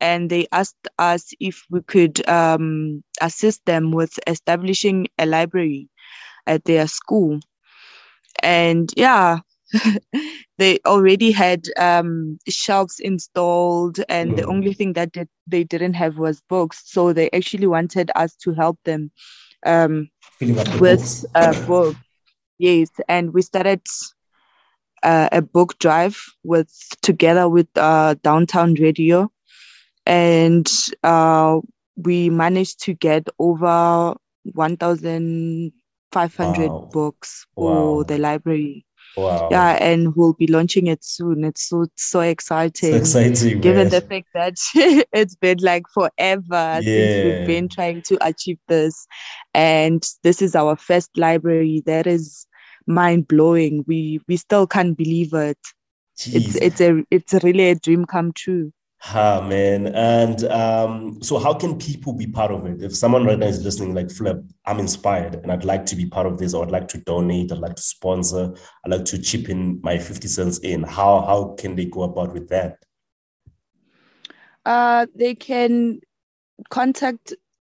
and 0.00 0.30
they 0.30 0.46
asked 0.52 0.88
us 0.98 1.32
if 1.40 1.64
we 1.70 1.80
could 1.82 2.26
um, 2.28 3.02
assist 3.20 3.64
them 3.66 3.90
with 3.92 4.18
establishing 4.26 5.06
a 5.18 5.26
library 5.26 5.88
at 6.46 6.64
their 6.64 6.86
school. 6.86 7.40
And 8.42 8.90
yeah, 8.96 9.38
they 10.58 10.78
already 10.86 11.30
had 11.30 11.66
um, 11.78 12.38
shelves 12.48 12.98
installed, 13.00 13.98
and 14.08 14.36
the 14.36 14.44
only 14.46 14.72
thing 14.72 14.92
that 14.94 15.12
did, 15.12 15.28
they 15.46 15.64
didn't 15.64 15.94
have 15.94 16.18
was 16.18 16.40
books. 16.48 16.82
So 16.86 17.12
they 17.12 17.30
actually 17.32 17.66
wanted 17.66 18.10
us 18.14 18.34
to 18.42 18.52
help 18.52 18.78
them 18.84 19.10
um, 19.66 20.08
Filling 20.38 20.58
up 20.58 20.66
the 20.66 20.78
with 20.78 21.00
books. 21.00 21.24
a 21.34 21.54
book. 21.66 21.96
Yes, 22.58 22.90
and 23.08 23.32
we 23.32 23.42
started 23.42 23.82
uh, 25.02 25.28
a 25.32 25.42
book 25.42 25.78
drive 25.78 26.16
with 26.44 26.72
together 27.02 27.48
with 27.48 27.66
uh, 27.76 28.14
Downtown 28.22 28.74
Radio, 28.74 29.30
and 30.06 30.70
uh, 31.02 31.58
we 31.96 32.30
managed 32.30 32.80
to 32.84 32.94
get 32.94 33.28
over 33.38 34.14
1,500 34.54 36.72
Wow. 36.72 36.88
books 36.92 37.46
for 37.54 37.64
Wow. 37.64 38.02
the 38.04 38.18
library. 38.18 38.84
Wow. 39.16 39.48
Yeah, 39.50 39.76
and 39.80 40.14
we'll 40.16 40.34
be 40.34 40.46
launching 40.46 40.86
it 40.86 41.04
soon. 41.04 41.44
It's 41.44 41.68
so 41.68 41.86
so 41.96 42.20
exciting. 42.20 42.92
exciting, 42.92 43.60
given 43.60 43.84
man. 43.84 43.88
the 43.88 44.00
fact 44.02 44.26
that 44.34 44.54
it's 45.12 45.34
been 45.36 45.58
like 45.60 45.84
forever 45.92 46.80
since 46.84 47.22
we've 47.22 47.44
been 47.44 47.68
trying 47.68 48.02
to 48.08 48.18
achieve 48.26 48.58
this, 48.68 49.06
and 49.54 50.02
this 50.22 50.40
is 50.42 50.54
our 50.54 50.76
first 50.76 51.10
library. 51.16 51.82
That 51.86 52.06
is 52.06 52.46
mind 52.88 53.28
blowing. 53.28 53.84
We 53.86 54.20
we 54.26 54.36
still 54.36 54.66
can't 54.66 54.96
believe 54.96 55.32
it. 55.34 55.58
It's 56.16 56.56
Jeez. 56.56 56.58
it's 56.60 56.80
a 56.80 57.04
it's 57.10 57.32
really 57.44 57.70
a 57.70 57.74
dream 57.76 58.04
come 58.04 58.32
true. 58.32 58.72
Ha 59.00 59.40
man. 59.46 59.88
And 59.88 60.42
um, 60.46 61.22
so 61.22 61.38
how 61.38 61.54
can 61.54 61.78
people 61.78 62.12
be 62.12 62.26
part 62.26 62.50
of 62.50 62.66
it? 62.66 62.82
If 62.82 62.96
someone 62.96 63.24
right 63.24 63.38
now 63.38 63.46
is 63.46 63.64
listening, 63.64 63.94
like 63.94 64.10
Flip, 64.10 64.42
I'm 64.66 64.80
inspired 64.80 65.36
and 65.36 65.52
I'd 65.52 65.64
like 65.64 65.86
to 65.86 65.96
be 65.96 66.06
part 66.06 66.26
of 66.26 66.38
this, 66.38 66.52
or 66.52 66.64
I'd 66.64 66.72
like 66.72 66.88
to 66.88 66.98
donate, 66.98 67.52
I'd 67.52 67.58
like 67.58 67.76
to 67.76 67.82
sponsor, 67.82 68.52
I'd 68.84 68.90
like 68.90 69.04
to 69.06 69.22
chip 69.22 69.48
in 69.48 69.80
my 69.82 69.98
50 69.98 70.26
cents 70.26 70.58
in. 70.58 70.82
How 70.82 71.20
how 71.20 71.54
can 71.56 71.76
they 71.76 71.84
go 71.84 72.02
about 72.02 72.32
with 72.32 72.48
that? 72.48 72.78
Uh, 74.64 75.06
they 75.14 75.34
can 75.34 76.00
contact 76.68 77.34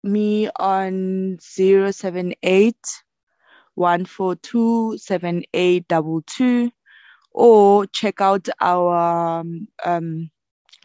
me 0.04 0.48
on 0.60 1.38
078 1.40 2.76
142 3.78 4.98
7822 4.98 6.70
or 7.32 7.86
check 7.86 8.20
out 8.20 8.48
our 8.60 9.40
um, 9.40 9.68
um, 9.84 10.30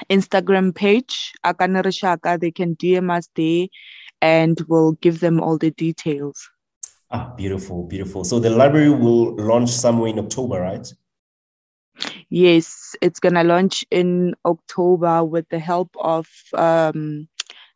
Instagram 0.10 0.74
page, 0.76 1.34
Akani 1.46 1.84
Rishaka. 1.84 2.40
They 2.40 2.52
can 2.52 2.76
DM 2.76 3.12
us 3.12 3.28
there 3.36 3.68
and 4.22 4.60
we'll 4.68 4.94
give 4.94 5.20
them 5.20 5.42
all 5.42 5.58
the 5.58 5.72
details. 5.72 6.50
Ah, 7.12 7.34
beautiful, 7.36 7.84
beautiful. 7.84 8.24
So 8.24 8.40
the 8.40 8.50
library 8.50 8.90
will 8.90 9.36
launch 9.36 9.70
somewhere 9.70 10.10
in 10.10 10.20
October, 10.20 10.62
right? 10.62 10.92
Yes, 12.30 12.96
it's 13.02 13.20
gonna 13.20 13.44
launch 13.44 13.86
in 13.92 14.34
October 14.46 15.24
with 15.24 15.48
the 15.50 15.60
help 15.60 15.96
of 16.00 16.28
um, 16.54 17.28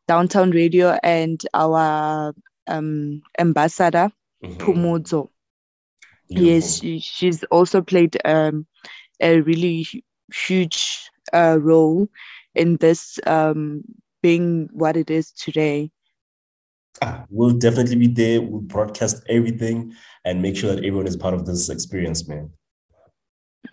Downtown 0.08 0.52
Radio 0.52 0.98
and 1.04 1.40
our 1.54 2.34
um, 2.68 3.22
ambassador, 3.38 4.10
Pumuzo. 4.60 5.30
Yes, 6.30 6.78
she, 6.78 7.00
she's 7.00 7.44
also 7.46 7.82
played 7.82 8.18
um, 8.26 8.66
a 9.22 9.42
really 9.42 9.86
huge 10.34 11.10
uh, 11.34 11.58
role 11.62 12.08
in 12.56 12.78
this 12.78 13.20
um, 13.26 13.84
being 14.22 14.70
what 14.72 14.98
it 14.98 15.10
is 15.10 15.32
today. 15.32 15.92
Ah, 17.02 17.26
we'll 17.30 17.52
definitely 17.58 17.96
be 17.96 18.08
there. 18.08 18.42
We'll 18.42 18.62
broadcast 18.62 19.24
everything 19.30 19.94
and 20.26 20.42
make 20.42 20.56
sure 20.58 20.74
that 20.74 20.84
everyone 20.84 21.08
is 21.08 21.16
part 21.18 21.34
of 21.34 21.46
this 21.46 21.70
experience, 21.70 22.28
man. 22.28 22.52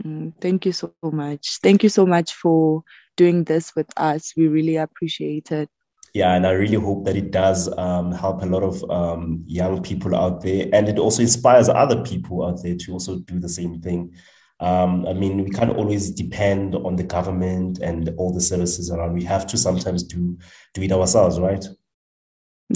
Mm, 0.05 0.35
Thank 0.41 0.67
you 0.67 0.73
so 0.73 0.93
much. 0.93 1.59
Thank 1.63 1.83
you 1.83 1.89
so 1.89 1.89
much 2.07 2.33
for 2.35 2.83
doing 3.17 3.45
this 3.45 3.75
with 3.75 3.89
us. 3.97 4.33
We 4.37 4.49
really 4.49 4.77
appreciate 4.77 5.51
it. 5.53 5.69
Yeah, 6.15 6.35
and 6.35 6.47
I 6.47 6.53
really 6.53 6.77
hope 6.77 7.05
that 7.07 7.17
it 7.17 7.33
does 7.33 7.69
um, 7.77 8.13
help 8.13 8.41
a 8.41 8.47
lot 8.47 8.63
of 8.63 8.89
um, 8.89 9.43
young 9.47 9.83
people 9.83 10.15
out 10.15 10.43
there, 10.43 10.69
and 10.73 10.89
it 10.89 10.97
also 10.97 11.23
inspires 11.23 11.69
other 11.69 12.03
people 12.03 12.47
out 12.47 12.63
there 12.63 12.77
to 12.77 12.93
also 12.93 13.19
do 13.19 13.41
the 13.41 13.49
same 13.49 13.81
thing. 13.81 14.15
Um, 14.61 15.07
I 15.09 15.13
mean, 15.13 15.43
we 15.43 15.51
can't 15.51 15.77
always 15.77 16.13
depend 16.13 16.77
on 16.77 16.95
the 16.95 17.03
government 17.03 17.81
and 17.81 18.09
all 18.17 18.33
the 18.33 18.41
services 18.41 18.93
around. 18.93 19.15
We 19.15 19.25
have 19.25 19.45
to 19.49 19.59
sometimes 19.59 20.05
do 20.05 20.39
do 20.73 20.83
it 20.83 20.93
ourselves, 20.93 21.41
right? 21.41 21.65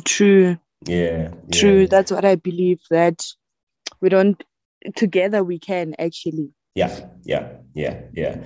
True. 0.05 0.59
Yeah, 0.84 1.30
True. 1.53 1.86
That's 1.86 2.11
what 2.11 2.24
I 2.24 2.34
believe 2.34 2.80
that 2.91 3.24
we 4.01 4.09
don't 4.09 4.43
together 4.97 5.45
we 5.45 5.61
can 5.61 5.95
actually. 5.99 6.51
Yeah, 6.78 7.08
yeah, 7.24 7.54
yeah, 7.74 8.02
yeah. 8.12 8.36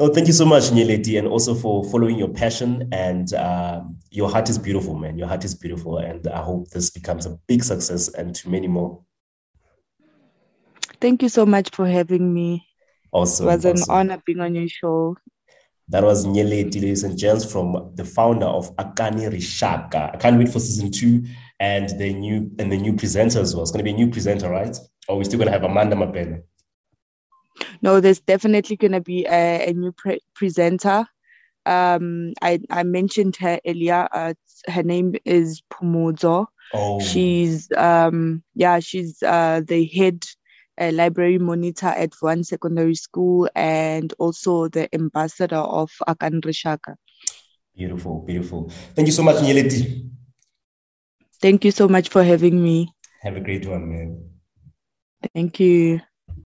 No, 0.00 0.08
thank 0.08 0.26
you 0.26 0.32
so 0.32 0.44
much, 0.44 0.64
Nyeleti, 0.64 1.16
and 1.20 1.28
also 1.28 1.54
for 1.54 1.84
following 1.84 2.18
your 2.18 2.28
passion. 2.28 2.88
And 2.90 3.32
um, 3.34 3.96
your 4.10 4.28
heart 4.28 4.50
is 4.50 4.58
beautiful, 4.58 4.98
man. 4.98 5.16
Your 5.16 5.28
heart 5.28 5.44
is 5.44 5.54
beautiful, 5.54 5.98
and 5.98 6.26
I 6.26 6.42
hope 6.42 6.68
this 6.70 6.90
becomes 6.90 7.26
a 7.26 7.38
big 7.46 7.62
success 7.62 8.08
and 8.08 8.34
to 8.34 8.50
many 8.50 8.66
more. 8.66 9.00
Thank 11.00 11.22
you 11.22 11.28
so 11.28 11.46
much 11.46 11.70
for 11.72 11.86
having 11.86 12.34
me. 12.34 12.66
Awesome. 13.12 13.46
it 13.46 13.52
was 13.52 13.64
an 13.64 13.72
awesome. 13.76 13.94
honor 13.94 14.22
being 14.26 14.40
on 14.40 14.56
your 14.56 14.68
show. 14.68 15.16
That 15.88 16.02
was 16.02 16.26
Nyeleti, 16.26 16.80
ladies 16.82 17.04
and 17.04 17.16
gents, 17.16 17.44
from 17.50 17.92
the 17.94 18.04
founder 18.04 18.46
of 18.46 18.74
Akani 18.76 19.30
Rishaka. 19.30 20.12
I 20.12 20.16
can't 20.16 20.38
wait 20.38 20.48
for 20.48 20.58
season 20.58 20.90
two 20.90 21.24
and 21.60 21.88
the 22.00 22.12
new 22.12 22.50
and 22.58 22.72
the 22.72 22.76
new 22.76 22.94
presenter 22.94 23.40
as 23.40 23.54
well. 23.54 23.62
It's 23.62 23.70
going 23.70 23.84
to 23.84 23.90
be 23.90 23.94
a 23.94 24.04
new 24.04 24.10
presenter, 24.10 24.50
right? 24.50 24.76
Or 25.08 25.16
we're 25.16 25.24
still 25.24 25.38
going 25.38 25.46
to 25.46 25.52
have 25.52 25.62
Amanda 25.62 25.94
Mapele. 25.94 26.42
No, 27.82 28.00
there's 28.00 28.20
definitely 28.20 28.76
going 28.76 28.92
to 28.92 29.00
be 29.00 29.26
a, 29.26 29.68
a 29.68 29.72
new 29.72 29.92
pre- 29.92 30.20
presenter. 30.34 31.06
Um, 31.64 32.32
I, 32.42 32.60
I 32.70 32.84
mentioned 32.84 33.36
her 33.36 33.60
earlier. 33.66 34.08
Uh, 34.12 34.34
her 34.68 34.82
name 34.82 35.14
is 35.24 35.62
Pumuzo. 35.72 36.46
Oh. 36.72 37.00
She's 37.00 37.70
um, 37.76 38.42
yeah, 38.54 38.80
she's 38.80 39.22
uh, 39.22 39.62
the 39.66 39.84
head 39.86 40.24
uh, 40.78 40.90
library 40.92 41.38
monitor 41.38 41.86
at 41.86 42.12
one 42.20 42.44
secondary 42.44 42.94
school 42.94 43.48
and 43.54 44.12
also 44.18 44.68
the 44.68 44.92
ambassador 44.94 45.56
of 45.56 45.90
Akani 46.08 46.40
Rishaka. 46.40 46.96
Beautiful, 47.74 48.22
beautiful. 48.26 48.70
Thank 48.94 49.08
you 49.08 49.12
so 49.12 49.22
much, 49.22 49.36
Nyeleti. 49.36 50.10
Thank 51.40 51.64
you 51.64 51.70
so 51.70 51.88
much 51.88 52.08
for 52.08 52.24
having 52.24 52.62
me. 52.62 52.92
Have 53.22 53.36
a 53.36 53.40
great 53.40 53.66
one, 53.66 53.88
man. 53.88 54.30
Thank 55.34 55.60
you. 55.60 56.00